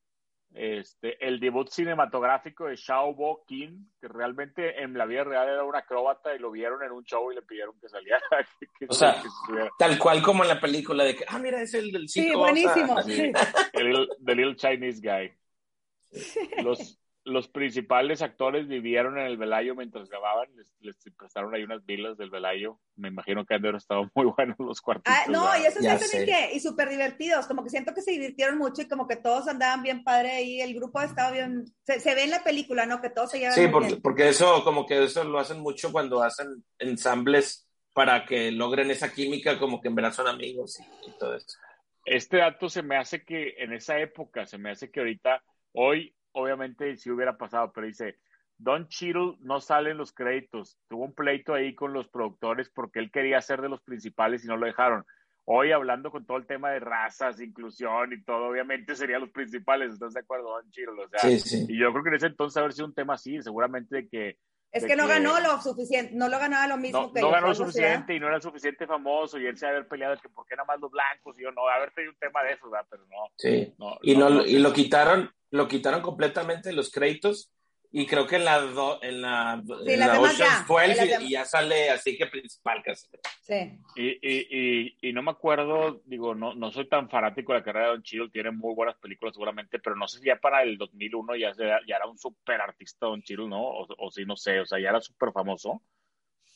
[0.57, 5.65] Este, el debut cinematográfico de Shao Bo Kim, que realmente en la vida real era
[5.65, 8.21] un acróbata y lo vieron en un show y le pidieron que saliera.
[8.87, 9.21] o sea,
[9.77, 13.01] tal cual como en la película de que, ah, mira, es el del Sí, buenísimo.
[13.03, 13.33] sí.
[13.73, 16.63] El, the Little Chinese Guy.
[16.63, 20.47] Los, los principales actores vivieron en el Velayo mientras grababan,
[20.79, 22.79] les, prestaron ahí unas vilas del Velayo.
[22.95, 25.11] Me imagino que han de haber estado muy buenos los cuartos.
[25.13, 28.11] Ah, no, y eso es también que, y súper divertidos, como que siento que se
[28.11, 32.15] divirtieron mucho y como que todos andaban bien padre ahí, el grupo estaba bien, se,
[32.15, 33.01] ve en la película, ¿no?
[33.01, 36.21] Que todos se llevan Sí, porque, porque eso, como que eso lo hacen mucho cuando
[36.21, 41.17] hacen ensambles para que logren esa química, como que en verdad son amigos y, y
[41.17, 41.57] todo eso.
[42.05, 46.14] Este dato se me hace que en esa época, se me hace que ahorita, hoy
[46.35, 48.19] obviamente si hubiera pasado, pero dice,
[48.57, 50.77] Don Cheadle no sale en los créditos.
[50.87, 54.47] Tuvo un pleito ahí con los productores porque él quería ser de los principales y
[54.47, 55.05] no lo dejaron.
[55.45, 59.93] Hoy hablando con todo el tema de razas, inclusión y todo, obviamente serían los principales.
[59.93, 61.03] ¿Estás de acuerdo, Don Cheadle?
[61.03, 61.65] O sea, sí, sí.
[61.69, 64.37] Y yo creo que en ese entonces haber sido un tema así, seguramente de que...
[64.71, 67.47] Es que no ganó lo suficiente, no lo ganaba lo mismo no, que No ganó
[67.47, 70.55] lo suficiente y no era suficiente famoso y él se haber peleado que por qué
[70.55, 72.85] nada más los blancos y yo no, haber tenido un tema de eso, ¿verdad?
[72.89, 73.31] Pero no.
[73.37, 73.73] Sí.
[74.01, 77.51] y, no, y lo quitaron, lo quitaron completamente los créditos
[77.97, 78.57] y creo que en la,
[79.03, 83.07] en la, en la Ocean's 12 y, ya sale así que principal casi.
[83.41, 83.79] Sí.
[83.95, 87.63] Y, y, y, y, no me acuerdo, digo, no, no soy tan fanático de la
[87.63, 90.61] carrera de Don Cheadle, tiene muy buenas películas seguramente, pero no sé si ya para
[90.63, 93.63] el 2001 ya, ya era un súper artista Don Cheadle, ¿no?
[93.63, 95.81] O, o si no sé, o sea, ya era súper famoso.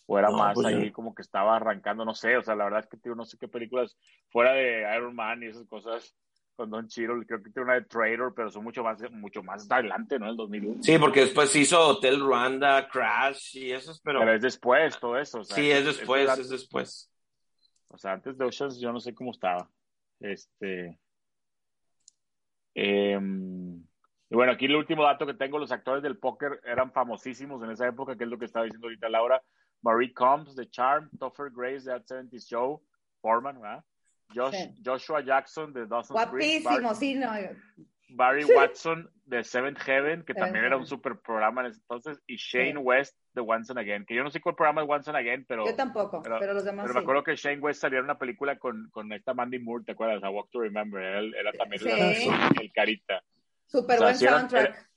[0.08, 2.82] O era más pues ahí como que estaba arrancando, no sé, o sea, la verdad
[2.82, 3.96] es que tío, no sé qué películas
[4.28, 6.18] fuera de Iron Man y esas cosas
[6.60, 9.66] con Don Cheadle, creo que tiene una de Trader, pero son mucho más, mucho más
[9.72, 10.30] adelante, ¿no?
[10.30, 10.84] El 2001.
[10.84, 14.20] Sí, porque después hizo Hotel Rwanda, Crash y eso, pero...
[14.20, 15.40] Pero es después todo eso.
[15.40, 17.10] O sea, sí, es después, es, es, después.
[17.88, 19.70] O sea, antes de Oceans yo no sé cómo estaba.
[20.20, 21.00] Este...
[22.76, 23.18] Eh,
[24.30, 27.72] y bueno, aquí el último dato que tengo, los actores del póker eran famosísimos en
[27.72, 29.42] esa época, que es lo que estaba diciendo ahorita Laura.
[29.82, 32.84] Marie Combs de Charm, Topher Grace de That 70 Show,
[33.22, 33.86] Foreman, ¿verdad?
[34.34, 34.76] Josh, Sí.
[34.86, 37.32] Joshua Jackson de Dawson's Creek, Guapísimo, Barry, sí, no.
[38.12, 42.36] Barry Watson de Seventh Heaven, que también era un super programa en ese entonces, y
[42.38, 42.78] Shane Sí.
[42.78, 45.46] West de Once and Again, que yo no sé cuál programa es Once and Again,
[45.48, 46.98] pero, Yo tampoco, pero- pero, los demás pero sí.
[46.98, 49.92] me acuerdo que Shane West salió en una película con, con esta Mandy Moore, ¿te
[49.92, 50.24] acuerdas?
[50.24, 51.82] A Walk to Remember, era, era también
[52.60, 53.22] el carita.
[53.72, 54.66] O sea, buen soundtrack.
[54.70, 54.89] era-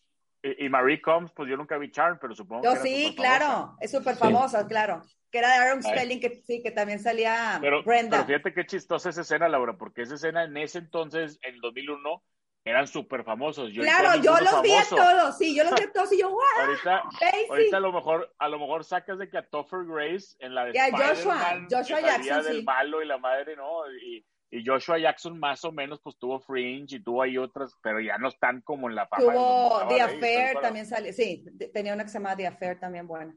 [0.42, 3.14] y, y Marie Combs, pues yo nunca vi Charm, pero supongo Yo que era sí,
[3.16, 5.02] claro, es súper famosa, claro.
[5.30, 5.82] Que era de Aaron.
[5.82, 8.18] Spelling, que sí, que también salía Pero, Brenda.
[8.18, 11.60] pero fíjate qué chistosa esa escena, Laura, porque esa escena en ese entonces, en el
[11.60, 12.22] 2001,
[12.64, 13.72] eran súper famosos.
[13.72, 16.28] Yo claro, yo los vi a todos, sí, yo los vi a todos y yo,
[16.28, 16.42] ¡guau!
[16.60, 20.66] Ahorita, a lo mejor, a lo mejor sacas de que a Topher Grace en la
[20.66, 22.62] de Joshua, Jackson, del sí.
[22.62, 23.90] malo y la madre, ¿no?
[23.90, 28.00] Y, y Joshua Jackson más o menos pues tuvo Fringe y tuvo ahí otras, pero
[28.00, 29.32] ya no están como en la fama.
[29.32, 32.46] Tuvo The ahí, ¿estás de Affair, también sale, sí, tenía una que se llama The
[32.46, 33.34] Affair también buena.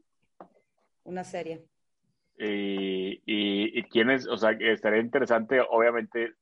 [1.04, 1.64] Una serie.
[2.38, 6.34] Y, y, y quiénes, o sea, que estaría interesante, obviamente,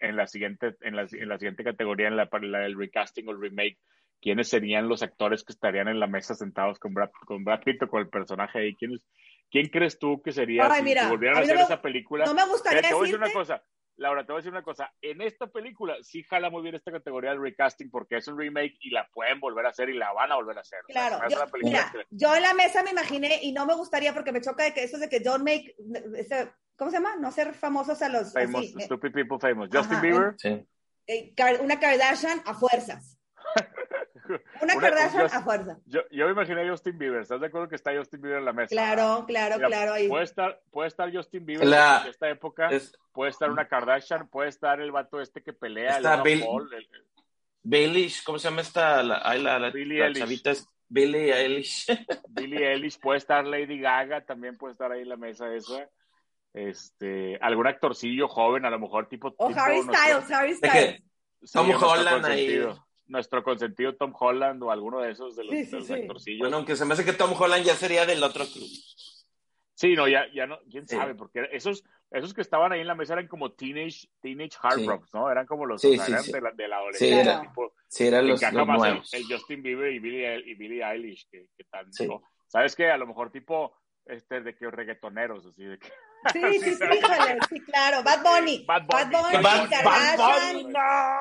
[0.00, 3.26] en la siguiente, en la, en la siguiente categoría, en la, para la del recasting
[3.26, 3.78] o el remake,
[4.20, 7.82] quiénes serían los actores que estarían en la mesa sentados con Brad, con Brad Pitt
[7.82, 8.76] o con el personaje ahí.
[8.76, 9.04] ¿Quiénes,
[9.50, 11.82] ¿Quién crees tú que sería Ay, si mira, volvieran a a mí no hacer esa
[11.82, 12.24] película?
[12.24, 13.62] No me gustaría Eh, te voy a decir una cosa,
[13.96, 14.92] Laura, te voy a decir una cosa.
[15.00, 18.74] En esta película sí jala muy bien esta categoría del recasting porque es un remake
[18.80, 20.80] y la pueden volver a hacer y la van a volver a hacer.
[20.88, 23.52] O sea, Claro, yo, una película mira, que- yo en la mesa me imaginé y
[23.52, 25.76] no me gustaría porque me choca de que eso de que don't make,
[26.16, 27.16] ese- ¿cómo se llama?
[27.16, 29.68] No ser famosos a los, famous, así, eh, Stupid People Famous.
[29.72, 30.34] Justin Ajá, Bieber.
[30.38, 30.66] Sí.
[31.06, 33.18] eh, una Kardashian a fuerzas.
[34.60, 35.78] Una, Una- Kardashian Just- a fuerza.
[35.86, 37.22] Yo, yo me imaginé a Justin Bieber.
[37.22, 38.68] ¿Estás de acuerdo que está Justin Bieber en la mesa?
[38.70, 39.92] Claro, claro, Mira, claro.
[39.94, 40.08] ahí.
[40.08, 44.28] Puede estar, puede estar Justin Bieber La- en esta época, Es puede estar una Kardashian,
[44.28, 46.88] puede estar el vato este que pelea, el Está Bill- Paul, el-
[47.64, 49.02] Billie, ¿cómo se llama esta?
[49.02, 50.18] La, la, la, Billie la Eilish.
[50.20, 51.86] chavita es Billie Eilish.
[52.28, 55.88] Billie Eilish, puede estar Lady Gaga, también puede estar ahí en la mesa esa.
[56.54, 59.32] Este, algún actorcillo joven, a lo mejor tipo.
[59.38, 61.02] O tipo Harry Styles, Harry Styles.
[61.42, 62.62] sí, Tom Holland ahí.
[63.12, 65.92] Nuestro consentido Tom Holland o alguno de esos de los, Sí, sí, de los sí.
[65.92, 66.38] actorcillos.
[66.40, 68.66] Bueno, aunque se me hace que Tom Holland ya sería del otro club.
[69.74, 70.96] Sí, no, ya, ya no, quién Sí.
[70.96, 75.12] sabe, porque esos, esos que estaban ahí en la mesa eran como teenage, teenage heartthrobs,
[75.12, 75.30] ¿no?
[75.30, 76.32] Eran como los Sí, o sea, sí, eran sí.
[76.32, 77.20] De, la, de la Sí, adolescencia.
[77.32, 79.12] era- tipo, Sí, eran los, los más el, nuevos.
[79.14, 82.06] el Justin Bieber y Billie, y Billie Eilish, que, que tan, Sí.
[82.08, 82.22] ¿no?
[82.46, 82.90] ¿Sabes qué?
[82.90, 85.88] A lo mejor tipo, este, de que reggaetoneros, así de que...
[86.32, 88.02] Sí, sí, sí, híjole, sí, claro.
[88.04, 88.64] Bad Bunny.
[88.66, 89.22] Bad Bad Bunny.
[89.22, 89.84] Bunny, Bad- Kardashian.
[89.84, 90.72] Bad Bunny,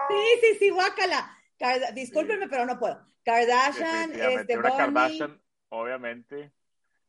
[0.09, 1.37] Sí, sí, sí, guácala.
[1.61, 2.99] Karda- Discúlpenme, pero no puedo.
[3.23, 4.75] Kardashian, este, una.
[4.75, 6.51] Kardashian, obviamente.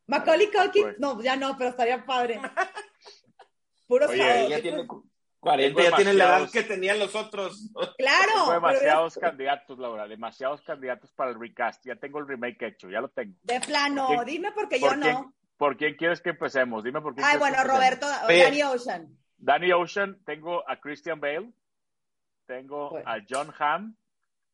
[0.05, 0.99] Macaulay Culkin, Pues.
[0.99, 2.39] no, ya no, pero estaría padre.
[3.87, 7.15] Puros Oye, Ella tiene pues, cu- 40, Tengo ya tiene la edad que tenían los
[7.15, 7.69] otros.
[7.97, 8.31] Claro.
[8.31, 11.85] Tengo pero demasiados candidatos, Laura, demasiados candidatos para el recast.
[11.85, 13.35] Ya tengo el remake hecho, ya lo tengo.
[13.41, 15.33] De plano, ¿Por qué- dime porque yo ¿Por quién, no.
[15.57, 16.83] ¿Por quién quieres que empecemos?
[16.83, 17.61] Dime por quién Ay, bueno.
[17.63, 18.43] Roberto, Oye.
[18.43, 19.07] Danny Ocean.
[19.37, 21.51] Danny Ocean, tengo a Christian Bale,
[22.45, 23.09] tengo Bueno.
[23.09, 23.95] a John Hamm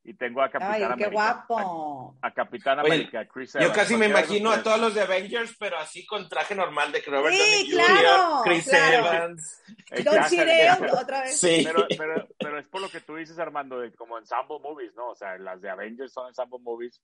[0.03, 1.09] y tengo a Capitán Ay, qué América.
[1.11, 2.17] guapo.
[2.21, 3.75] A, a Capitán Oye, América, Chris Yo Evans.
[3.77, 7.35] casi me imagino a todos los de Avengers, pero así con traje normal de Robert
[7.35, 8.97] Sí, Downey Jr., claro, Chris claro.
[8.97, 9.61] Evans.
[10.03, 11.39] Don Chireo, otra vez.
[11.39, 11.61] Sí.
[11.65, 15.09] Pero, pero, pero es por lo que tú dices, Armando, de como ensemble movies, ¿no?
[15.09, 16.99] O sea, las de Avengers son ensemble movies.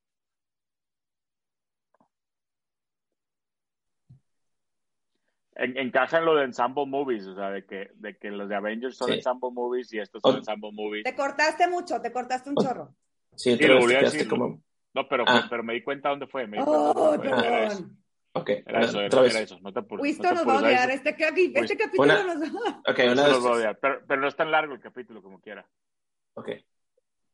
[5.56, 8.98] En, encajan lo de ensemble movies, o sea, de que, de que los de Avengers
[8.98, 9.14] son Sí.
[9.16, 10.38] ensemble movies y estos son Oh.
[10.40, 11.04] ensemble movies.
[11.06, 12.62] Te cortaste mucho, te cortaste un Oh.
[12.64, 12.96] chorro.
[13.36, 14.28] Sí, otra lo vez volví te a decir.
[14.28, 14.62] como...
[14.94, 15.48] No, pero, Ah.
[15.50, 16.46] pero me di cuenta dónde fue.
[16.48, 17.48] Me di cuenta Oh, dónde fue.
[17.48, 17.78] Era eso.
[17.80, 17.98] perdón.
[18.38, 19.34] Ok, Era eso, era, otra vez.
[19.34, 19.60] era eso.
[19.62, 20.02] No te apures.
[20.04, 20.92] Wisto no te nos va a odiar.
[20.92, 22.50] Este, capi- este capítulo Una- nos
[22.88, 23.80] Ok, eso una de los va a odiar.
[23.80, 25.66] Pero, pero no es tan largo el capítulo como quiera.
[26.34, 26.50] Ok.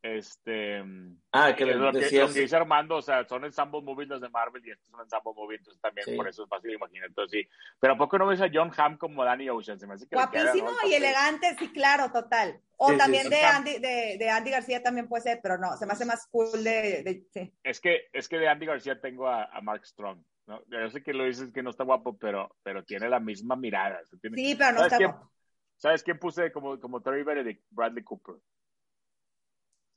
[0.04, 0.84] Este.
[1.32, 2.28] Ah, que es lo, que, decías...
[2.30, 5.00] lo que dice Armando, o sea, son ensemble movies los de Marvel y estos son
[5.02, 6.16] ensemble movies, entonces también Sí.
[6.16, 7.08] por eso es fácil imaginar.
[7.10, 7.50] Entonces sí.
[7.80, 9.80] Pero ¿a poco no ves a John Hamm como Danny Ocean?
[9.80, 12.60] Se me hace que queda, Guapísimo y elegante, sí, claro, total.
[12.78, 13.30] O Sí, también sí.
[13.30, 16.28] de, Andy, de, de Andy García también puede ser, pero no, se me hace más
[16.32, 17.04] cool de...
[17.04, 17.54] de- sí.
[17.64, 20.24] Es que, es que de Andy García tengo a, a Mark Strong.
[20.48, 20.64] ¿no?
[20.68, 24.02] Yo sé que lo dices que no está guapo, pero, pero tiene la misma mirada.
[24.10, 24.18] Sí,
[24.58, 25.32] pero no ¿Sabes está quién- guapo.
[25.78, 27.64] ¿Sabes quién puse como, como Terry Benedict?
[27.70, 28.36] Bradley Cooper.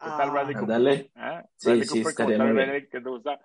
[0.01, 0.33] ¿Qué tal Ah.
[0.33, 0.75] Bradley Cooper?
[0.77, 1.11] Ándale.
[1.15, 1.45] ¿Ah?
[1.57, 2.89] Sí, Bradley sí, Cooper estaría muy bien.
[2.91, 3.41] ¿qué te gusta?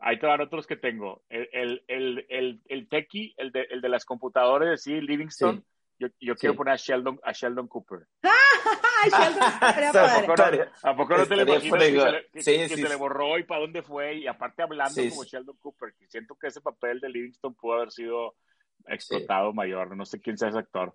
[0.00, 1.22] Ahí te van otros que tengo.
[1.28, 5.58] El, el, el, el, el techie, el de, el de las computadoras, sí, Livingston.
[5.60, 5.64] Sí.
[6.00, 6.40] Yo, yo Sí.
[6.40, 8.00] quiero poner a Sheldon, a Sheldon Cooper.
[8.24, 10.62] ¿A poco no?
[10.82, 12.96] ¿A poco no te Estaría imaginas que, se le, que- Sí, que sí, se le
[12.96, 14.14] borró y para dónde fue?
[14.16, 15.30] Y aparte hablando Sí, como sí.
[15.30, 18.34] Sheldon Cooper, que siento que ese papel de Livingston pudo haber sido
[18.86, 19.96] explotado mayor.
[19.96, 20.92] No sé quién sea ese actor.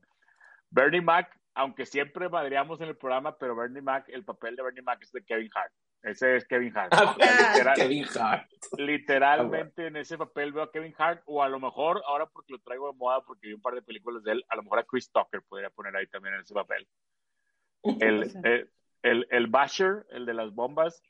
[0.69, 4.81] Bernie Mac, aunque siempre madreamos en el programa, pero Bernie Mac, el papel de Bernie
[4.81, 5.73] Mac es de Kevin Hart.
[6.01, 6.93] Ese es Kevin Hart.
[6.93, 7.15] Ah,
[7.53, 8.49] literal- Kevin Hart.
[8.77, 12.59] literalmente en ese papel veo a Kevin Hart, o a lo mejor, ahora porque lo
[12.59, 14.83] traigo de moda, porque vi un par de películas de él, a lo mejor a
[14.85, 16.87] Chris Tucker podría poner ahí también en ese papel.
[17.83, 18.71] El, el,
[19.03, 21.01] el, el Basher, el de las bombas,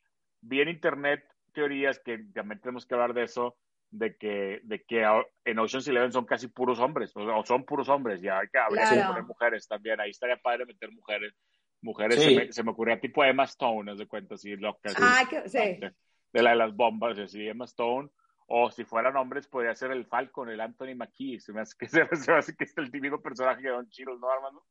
[0.41, 1.23] vi en internet
[1.53, 3.57] teorías que también tenemos que hablar de eso,
[3.91, 5.03] de que, de que
[5.45, 8.83] en Ocean's Eleven son casi puros hombres, o, son puros hombres, ya hay que habría
[8.83, 9.09] que Claro.
[9.09, 11.33] poner mujeres también, ahí estaría padre meter mujeres.
[11.81, 12.29] Mujeres, Sí.
[12.29, 14.89] se, me, se me ocurría tipo Emma Stone, de cuenta, así loca.
[14.89, 15.57] así Ay, que, sí.
[15.57, 15.93] de,
[16.33, 18.09] de la de las bombas, así, Emma Stone,
[18.47, 21.87] o si fueran hombres, podría ser el Falcon, el Anthony McKee, se me hace que,
[21.87, 24.63] se, me hace que es el típico personaje de Don Chiros, ¿no, Armando?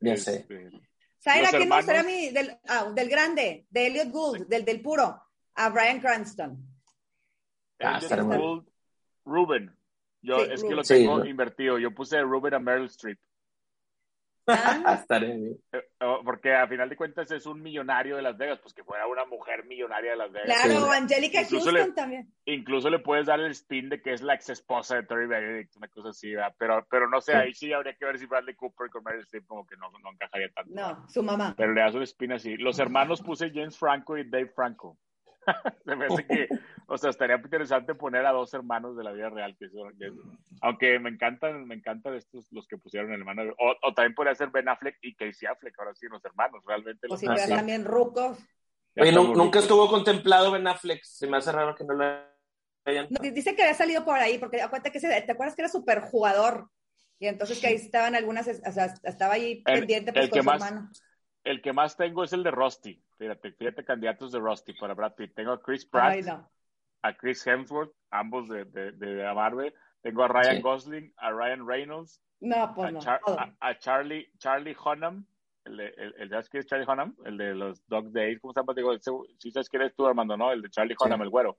[0.00, 0.36] Ya sé.
[0.40, 0.70] Este,
[1.18, 2.30] ¿Saben Los a quién me gustaría a mí?
[2.30, 5.22] Del, ah, del grande, de Elliot Gould, del, del puro,
[5.54, 6.58] a Brian Cranston.
[7.82, 8.66] Ah, Gould,
[9.24, 9.76] Ruben,
[10.22, 11.24] yo Sí, es que lo Sí, tengo ¿no?
[11.26, 13.18] invertido, yo puse Ruben a Meryl Streep,
[14.44, 15.54] Ah, eh,
[16.00, 19.06] oh, porque a final de cuentas es un millonario de Las Vegas, pues que fuera
[19.06, 20.60] una mujer millonaria de Las Vegas.
[20.64, 20.90] claro, Sí.
[21.00, 22.34] Angelica Incluso Houston le- también.
[22.46, 25.76] incluso le puedes dar el spin de que es la ex esposa de Terry Benedict,
[25.76, 26.56] una cosa así, ¿verdad?
[26.58, 27.38] Pero, pero no sé, Sí.
[27.38, 30.10] ahí sí habría que ver si Bradley Cooper con Meryl Streep como que no, no
[30.10, 30.72] encajaría tanto.
[30.74, 31.54] No, su mamá.
[31.56, 32.56] Pero le das un spin así.
[32.56, 34.98] Los hermanos puse James Franco y Dave Franco.
[35.84, 36.48] Se me hace que,
[36.86, 40.12] o sea, estaría interesante poner a dos hermanos de la vida real, que son, que-
[40.60, 44.34] aunque me encantan, me encantan estos, los que pusieron el hermano, o, o también podría
[44.34, 47.06] ser Ben Affleck y Casey Affleck, ahora sí, los hermanos, realmente.
[47.08, 47.50] O Los si Ah, te sí.
[47.50, 48.38] también rucos.
[48.96, 51.02] Oye, nunca estuvo contemplado Ben Affleck.
[51.02, 52.04] Se me hace raro que no lo
[52.84, 53.06] hayan.
[53.10, 56.00] No, dice que había salido por ahí, porque acuérdate que te acuerdas que era súper
[56.02, 56.68] jugador.
[57.18, 60.36] Y entonces que ahí estaban algunas, o sea, estaba ahí El- pendiente pues el con
[60.38, 60.90] que su más- hermano.
[61.44, 63.02] El que más tengo es el de Rusty.
[63.22, 65.32] Fíjate, fíjate candidatos de Rusty para Brad Pitt.
[65.32, 66.50] Tengo a Chris Pratt, Ay, no.
[67.02, 69.72] a Chris Hemsworth, ambos de, de, de Marvel.
[70.02, 70.62] Tengo a Ryan Sí.
[70.62, 72.98] Gosling, a Ryan Reynolds, No, pues a, no.
[73.00, 75.24] Char- a- a Charlie, Charlie Hunnam,
[75.64, 77.14] el de, el, el- ¿sabes quién es Charlie Hunnam?
[77.24, 78.74] El de los Dog Days, ¿cómo se llama?
[78.74, 78.92] Digo,
[79.38, 80.50] sí sabes quién eres tú, Armando, ¿no?
[80.50, 81.04] El de Charlie Sí.
[81.06, 81.58] Hunnam, el güero.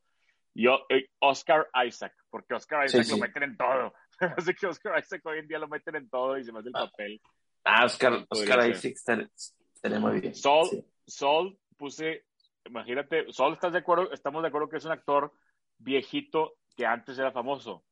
[0.53, 3.11] Yo, eh, Oscar Isaac, porque Oscar Isaac sí.
[3.11, 3.93] lo meten en todo.
[4.37, 6.67] Así que Oscar Isaac hoy en día lo meten en todo y se me hace
[6.67, 7.21] el papel.
[7.63, 8.69] Ah, Oscar, Oscar.
[8.69, 9.29] Isaac estaría,
[9.73, 10.35] estaría muy bien.
[10.35, 10.85] Sol, Sí.
[11.07, 12.25] Sol, puse,
[12.65, 14.11] imagínate, Sol, ¿estás de acuerdo?
[14.11, 15.31] Estamos de acuerdo que es un actor
[15.77, 17.83] viejito que antes era famoso.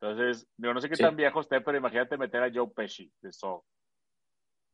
[0.00, 1.02] Entonces, yo no sé qué Sí.
[1.02, 3.62] tan viejo esté, pero imagínate meter a Joe Pesci de Saw.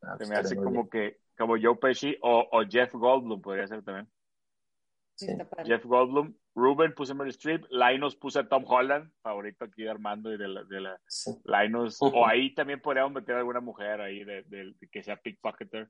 [0.02, 3.84] Ah, Se me hace como que, como Joe Pesci o, o Jeff Goldblum podría ser
[3.84, 4.10] también.
[5.14, 5.28] Sí.
[5.64, 9.90] Jeff Goldblum, Ruben puse a Meryl Streep, Linus puse a Tom Holland, favorito aquí de
[9.90, 11.30] Armando y de la, de la Sí.
[11.44, 11.98] Linus.
[12.24, 15.88] O ahí también podríamos meter alguna mujer ahí de, de- de que sea pickpocketer.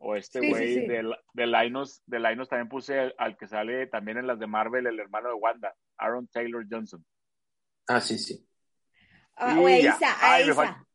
[0.00, 0.86] O este Sí, sí, güey sí.
[0.86, 4.46] de, de Linus, de Linus también puse al, al que sale también en las de
[4.46, 7.04] Marvel, el hermano de Wanda, Aaron Taylor Johnson.
[7.88, 8.46] Ah, sí, sí.
[9.34, 9.86] Ah, Y.
[9.86, 10.86] Isa, me falta-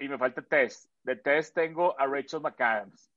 [0.00, 0.88] Y me falta Tess.
[1.02, 3.10] De Tess tengo a Rachel McAdams.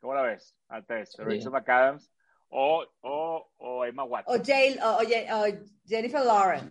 [0.00, 0.54] ¿Cómo la ves?
[0.68, 1.12] A Tess.
[1.16, 1.22] Sí.
[1.22, 2.12] Rachel McAdams.
[2.50, 4.40] O, o, o Emma Watson.
[4.40, 5.44] O, Jail, o, o
[5.86, 6.68] Jennifer Lawrence.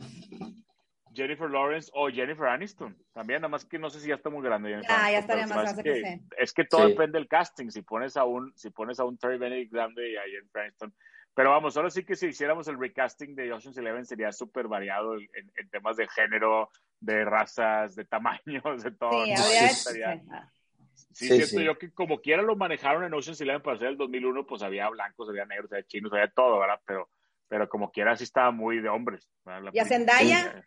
[1.18, 2.96] Jennifer Lawrence o Jennifer Aniston.
[3.14, 4.70] También, nada más que no sé si ya está muy grande.
[4.70, 6.92] Jennifer Ah, ya estaría más grande hace que Es que todo Sí.
[6.92, 7.70] depende del casting.
[7.70, 10.94] Si pones a un, si pones a un Terry Benedict grande y a Jennifer Aniston.
[11.34, 15.16] Pero vamos, ahora sí que si hiciéramos el recasting de Ocean's Eleven sería súper variado
[15.16, 19.26] en, en temas de género, de razas, de tamaños, de todo.
[19.26, 19.32] Sí.
[19.34, 20.28] Estaría- sí.
[20.32, 20.50] Ah.
[20.94, 21.64] Sí, Sí, siento sí.
[21.64, 24.90] yo que como quiera lo manejaron en Ocean's Eleven para hacer el 2001, pues había
[24.90, 26.80] blancos, había negros, había chinos, había todo, ¿verdad?
[26.86, 27.10] Pero,
[27.48, 29.28] pero como quiera sí estaba muy de hombres.
[29.46, 29.62] ¿verdad?
[29.64, 29.86] La ¿Y a.
[29.86, 30.66] Zendaya?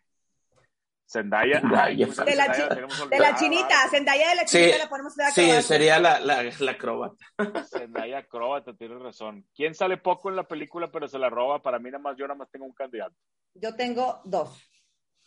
[1.11, 1.59] Zendaya.
[1.59, 1.83] Zendaya.
[1.83, 3.89] ay, De la Zendaya chi- tenemos De la chinita.
[3.89, 7.25] Zendaya de la Sí, chinita la ponemos de Sí, sería la, la, la acróbata.
[7.69, 9.45] Zendaya acróbata, tienes razón.
[9.53, 11.61] ¿Quién sale poco en la película pero se la roba?
[11.61, 13.15] Para mí nada más, yo nada más tengo un candidato.
[13.55, 14.57] Yo tengo dos.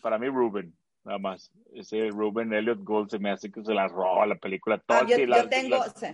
[0.00, 0.74] Para mí Ruben,
[1.04, 1.50] nada más.
[1.74, 4.76] Ese Ruben Elliot Gould se me hace que se la roba la película.
[4.76, 6.06] Ah, Todas yo, sí, yo las, tengo las- sí.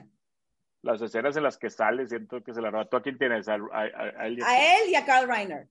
[0.82, 2.88] las escenas en las que sale siento que se la roba.
[2.88, 3.48] ¿Tú a quién tienes?
[3.48, 4.82] ¿A, a- a- a él y a a quién?
[4.84, 5.68] él y a Carl Reiner.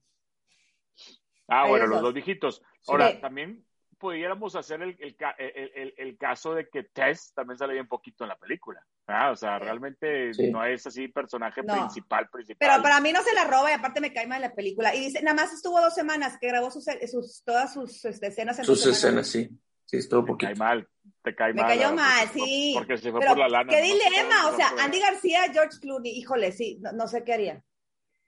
[1.47, 2.04] Ah, a bueno, los dos.
[2.04, 2.62] dos viejitos.
[2.88, 3.18] Ahora, Sí.
[3.22, 3.66] también
[4.00, 7.88] pudiéramos hacer el, el, ca- el- el- el caso de que Tess también sale bien
[7.88, 8.84] poquito en la película.
[9.08, 10.50] Ah, o sea, realmente Sí.
[10.52, 11.74] no es así personaje No.
[11.76, 12.58] principal, principal.
[12.70, 14.95] Pero para mí no se la roba y aparte me cae mal la película.
[14.95, 18.58] Y dice, nada más estuvo dos semanas que grabó sus, sus, todas sus este, escenas
[18.60, 19.50] en Sus escenas, sí.
[19.86, 20.47] Sí, estuvo te poquito.
[20.52, 20.88] cae mal,
[21.24, 21.70] te cae Me mal.
[21.72, 21.95] cayó ¿verdad?
[21.95, 22.72] mal, Porque- sí.
[22.78, 23.74] Porque se fue Pero por la lana.
[23.74, 23.86] qué ¿no?
[23.93, 27.64] dilema, o sea, Andy García, George Clooney, híjole, sí, no, no sé qué haría.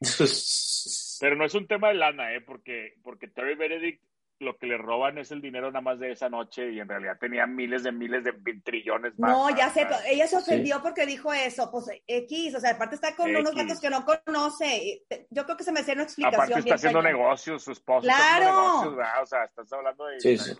[1.20, 2.42] Pero no es un tema de lana, ¿eh?
[2.42, 4.04] Porque, porque Terry Benedict
[4.42, 7.18] lo que le roban es el dinero nada más de esa noche y en realidad
[7.20, 8.34] tenía miles de miles de
[8.64, 9.32] trillones más.
[9.32, 12.96] No, ya sé, pero ella se ofendió porque dijo eso, pues X, o sea, aparte
[12.96, 15.04] está con unos datos que no conoce.
[15.30, 16.42] Yo creo que se me hacía una explicación.
[16.44, 17.20] Aparte está haciendo cañón.
[17.20, 18.20] negocios, su esposo Claro.
[18.20, 19.24] está haciendo negocios, ¿verdad?
[19.24, 20.20] O sea, estás hablando de...
[20.20, 20.52] Sí, sí.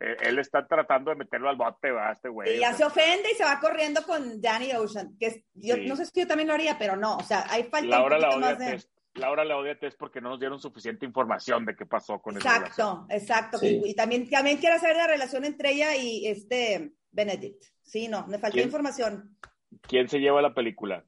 [0.00, 2.12] eh, él está tratando de meterlo al bote, ¿verdad?
[2.12, 2.54] Este güey.
[2.54, 5.44] Y o ya sea, se ofende y se va corriendo con Danny Ocean, que es-
[5.54, 5.86] yo Sí.
[5.86, 8.22] no sé si yo también lo haría, pero no, o sea, hay falta Laura un
[8.22, 8.99] la poquito odia más de...
[9.14, 12.58] Laura la odia Tess porque no nos dieron suficiente información de qué pasó con esa
[12.58, 13.06] relación.
[13.10, 13.58] Exacto, exacto.
[13.58, 13.80] Sí.
[13.84, 17.64] Y, y también, también quiero saber la relación entre ella y este Benedict.
[17.82, 18.66] Sí, no, me faltó ¿Quién?
[18.68, 19.36] información.
[19.82, 21.04] ¿Quién se lleva la película?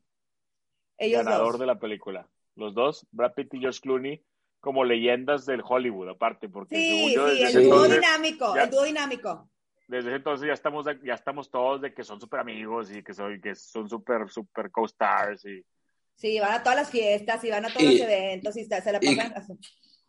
[0.98, 1.60] Ellos Ganador dos.
[1.60, 2.28] de la película.
[2.54, 4.24] Los dos, Brad Pitt y George Clooney,
[4.60, 8.84] como leyendas del Hollywood, aparte, porque Sí, yo sí, el dúo dinámico, ya- el dúo
[8.84, 9.48] dinámico.
[9.88, 13.14] desde ese entonces ya estamos, ya estamos todos de que son súper amigos y que,
[13.14, 15.64] soy, que son súper, súper co-stars y
[16.14, 18.80] Sí, van a todas las fiestas y van a todos Y- los eventos y se
[18.80, 19.52] se la y- pasan así.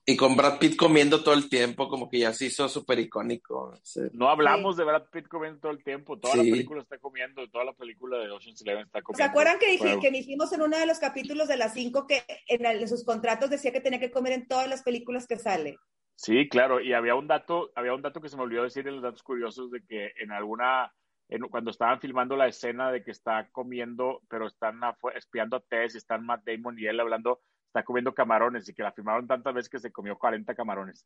[0.06, 3.74] Y con Brad Pitt comiendo todo el tiempo, como que ya se hizo súper icónico.
[3.84, 4.01] Sí.
[4.12, 7.64] no hablamos de Brad Pitt comiendo todo el tiempo, toda la película está comiendo, toda
[7.64, 9.24] la película de Ocean's Eleven está comiendo.
[9.24, 12.06] ¿Se acuerdan que, dij- Bueno, que dijimos en uno de los capítulos de las cinco
[12.06, 15.26] que en, el- en sus contratos decía que tenía que comer en todas las películas
[15.26, 15.78] que sale?
[16.16, 18.95] Sí, claro, y había un dato, había un dato que se me olvidó decir en
[18.95, 20.93] los datos curiosos de que en alguna,
[21.30, 24.80] en- cuando estaban filmando la escena de que está comiendo, pero están
[25.15, 28.84] espiando a Tess, y están Matt Damon y él hablando, está comiendo camarones y que
[28.84, 31.05] la filmaron tantas veces que se comió 40 camarones.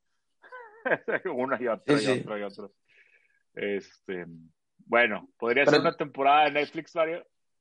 [1.33, 2.71] Uno y otro Sí, y otro y otro.
[3.53, 4.25] Este,
[4.85, 6.93] bueno, podría Pero- ser una temporada de Netflix,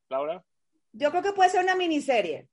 [0.08, 0.44] Laura.
[0.92, 2.48] Yo creo que puede ser una miniserie.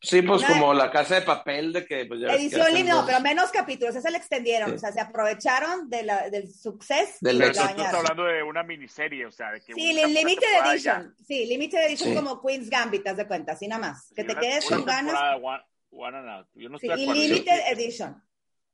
[0.00, 2.90] Sí, pues Una- como la casa de papel de que pues ya que Edición libre,
[2.90, 4.76] no, dos- pero menos capítulos, esa la extendieron, Sí.
[4.76, 9.26] o sea, se aprovecharon de la, del suceso Del tú estás hablando de una miniserie,
[9.26, 10.70] o sea, de que Sí, limited ya.
[10.72, 12.14] edition, sí, limited edition Sí.
[12.14, 14.76] como Queen's Gambit, haz de cuenta, así nada más, que Sí, te una- quedes una
[14.76, 16.46] con ganas, One, one and out.
[16.54, 18.22] Yo no sí, estoy de y limited edition.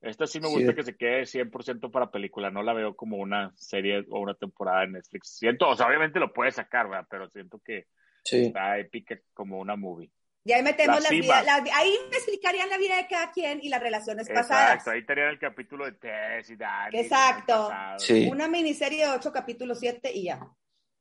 [0.03, 0.55] Esta sí me Sí.
[0.57, 2.51] gusta que se quede 100% para película.
[2.51, 5.39] No la veo como una serie o una temporada en Netflix.
[5.39, 7.07] Siento, o sea, obviamente lo puede sacar, ¿verdad?
[7.09, 7.87] Pero siento que
[8.23, 8.45] Sí.
[8.47, 10.11] está épica como una movie.
[10.47, 11.23] Y ahí metemos La las cima.
[11.23, 14.73] vidas, las- ahí me explicarían la vida de cada quien y las relaciones pasadas.
[14.75, 16.99] Exacto, ahí tenían el capítulo de Tess y Dani.
[16.99, 17.71] Exacto.
[17.97, 18.29] Sí.
[18.31, 20.47] Una miniserie de ocho capítulos, siete y ya.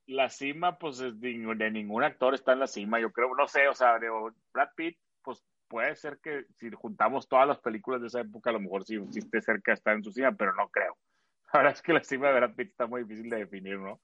[0.08, 3.36] La cima, pues, es de, de ningún actor está en la cima, yo creo.
[3.36, 4.08] No sé, o sea, de
[4.54, 8.54] Brad Pitt, pues puede ser que si juntamos todas las películas de esa época, a
[8.54, 10.98] lo mejor sí, sí esté cerca de estar en su cima, pero no creo.
[11.54, 14.00] La verdad es que la cima de Brad Pitt está muy difícil de definir, ¿no?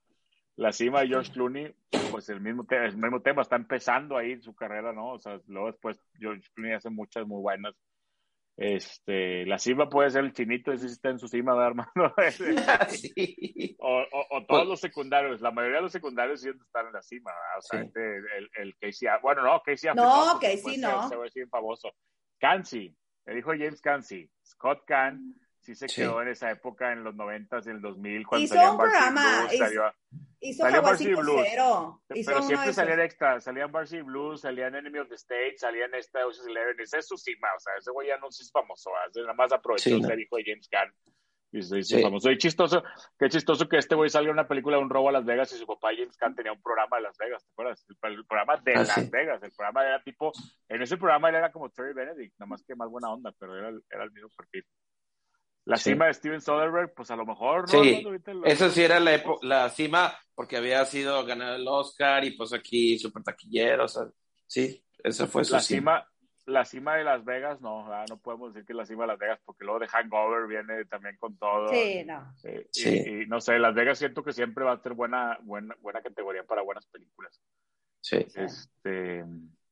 [0.60, 1.74] La cima de George Clooney,
[2.12, 5.14] pues el mismo, el mismo tema, está empezando ahí su carrera, ¿no?
[5.14, 7.74] O sea, luego después George Clooney hace muchas muy buenas.
[8.58, 12.14] Este, la cima puede ser el chinito, ese sí está en su cima, ¿verdad, hermano?
[12.90, 13.78] Sí.
[13.80, 17.02] o, o- o todos los secundarios, la mayoría de los secundarios sí están en la
[17.02, 17.58] cima, ¿verdad?
[17.58, 17.86] O sea, Sí.
[17.88, 21.08] este, el, el Casey, bueno, no, Casey No, Casey no.
[21.08, 21.90] Se va a decir famoso.
[22.38, 22.94] Cansey,
[23.28, 25.36] el hijo de James Cansey, Scott Can,
[25.76, 26.02] sí se Sí.
[26.02, 28.78] quedó en esa época, en los noventas y en el 2000, cuando Hizo salían un
[28.80, 29.94] programa, Blues, hizo- salió-
[30.42, 31.42] Hizo Salió Varsity Blues.
[31.48, 32.02] 5-0.
[32.16, 33.06] Hizo pero siempre salían esos.
[33.06, 37.08] extra, salían Varsity Blues, salían Enemy of the State, salían esta Ocean's Eleven, ese es
[37.08, 40.14] su cima, o sea, ese güey ya no es famoso, nada más aprovechó Sí, no.
[40.18, 40.94] hijo de James Gunn
[41.52, 42.02] y se hizo Sí.
[42.02, 42.32] famoso.
[42.32, 42.82] Y chistoso,
[43.20, 45.52] qué chistoso que este güey salió en una película de un robo a Las Vegas
[45.52, 47.86] y su papá James Gunn tenía un programa de Las Vegas, ¿te acuerdas?
[47.90, 49.10] El, el programa de Ah, Las sí.
[49.12, 50.32] Vegas, el programa era tipo,
[50.70, 53.58] en ese programa él era como Terry Benedict, nada más que más buena onda, pero
[53.58, 54.64] era, el- era el mismo perfil.
[55.70, 55.92] La Sí.
[55.92, 57.84] cima de Steven Soderbergh, pues a lo mejor, ¿no?
[57.84, 62.24] Sí, lo- Eso sí era la, epo- la cima porque había sido ganar el Oscar
[62.26, 63.86] y pues aquí súper taquillero.
[63.86, 64.04] O sea,
[64.48, 65.80] sí, esa fue su la cima.
[66.02, 66.08] cima,
[66.46, 69.20] la cima de Las Vegas, no, ah, no podemos decir que la cima de Las
[69.20, 71.68] Vegas, porque luego de Hangover viene también con todo.
[71.70, 72.34] Sí, no.
[72.46, 73.04] Eh, y- Sí.
[73.06, 76.44] y, no sé, Las Vegas siento que siempre va a ser buena, buena, buena categoría
[76.46, 77.40] para buenas películas.
[78.02, 78.26] Sí.
[78.34, 79.24] Este,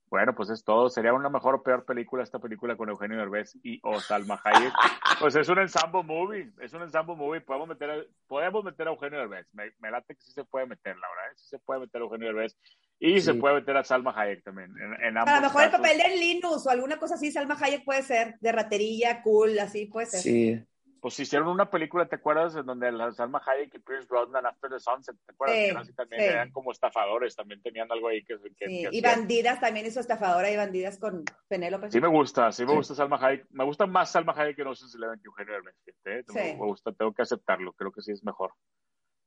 [0.10, 0.90] bueno, pues es todo.
[0.90, 4.74] Sería una mejor o peor película esta película con Eugenio Derbez y o Salma Hayek.
[5.20, 7.42] Pues es un ensemble movie, es un ensemble movie.
[7.42, 7.96] Podemos meter, a,
[8.28, 9.48] podemos meter a Eugenio Derbez.
[9.52, 11.32] Me, me late que sí se puede meter, la verdad.
[11.32, 11.34] ¿eh?
[11.38, 12.56] Sí se puede meter a Eugenio Derbez
[13.00, 14.72] y se puede meter a Salma Hayek también.
[14.78, 17.84] En, en A lo mejor el papel de Linus o alguna cosa así, Salma Hayek
[17.84, 20.20] puede ser, de raterilla, cool, así puede ser.
[20.20, 20.68] Sí.
[21.08, 22.54] Pues hicieron una película, ¿te acuerdas?
[22.58, 25.58] En donde la Salma Hayek y Pierce Brosnan After the Sunset, ¿te acuerdas?
[25.58, 26.28] Sí, Que así también sí.
[26.28, 30.02] eran como estafadores, también tenían algo ahí que, que- Sí, que Y bandidas también hizo
[30.02, 31.92] estafadora y bandidas con Penélope.
[31.92, 33.46] Sí me gusta, sí me gusta Salma Hayek.
[33.52, 35.76] Me gusta más Salma Hayek que Ocean's Eleven que Eugenio Derbez.
[35.86, 36.24] fíjate, ¿eh?
[36.28, 36.58] Sí.
[36.60, 38.52] Me gusta, tengo que aceptarlo, creo que sí es mejor.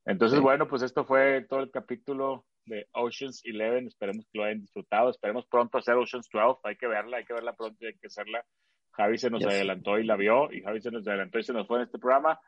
[0.04, 3.86] Entonces, bueno, pues esto fue todo el capítulo de Ocean's Eleven.
[3.86, 5.08] Esperemos que lo hayan disfrutado.
[5.08, 6.60] Esperemos pronto hacer Ocean's 12.
[6.64, 8.44] Hay que verla, hay que verla pronto y hay que hacerla.
[9.00, 11.66] Javi se nos adelantó y la vio, y Javi se nos adelantó y se nos
[11.66, 12.38] fue en este programa.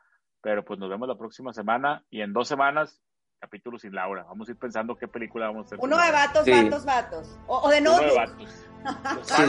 [0.41, 3.01] Pero pues nos vemos la próxima semana y en dos semanas,
[3.39, 4.23] capítulo sin Laura.
[4.23, 5.79] Vamos a ir pensando qué película vamos a hacer.
[5.81, 6.51] Uno de vatos, Sí.
[6.51, 7.39] vatos, vatos.
[7.47, 8.67] O, o de Uno de vatos.
[9.15, 9.43] Los Sí.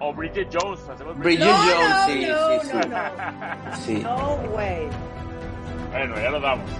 [0.00, 0.88] O Bridget Jones.
[0.88, 2.88] Hacemos Bridget No, Jones, no, sí, no, sí, sí.
[2.88, 3.76] no, no.
[3.76, 4.00] Sí.
[4.02, 4.88] No way.
[5.90, 6.70] Bueno, ya lo damos.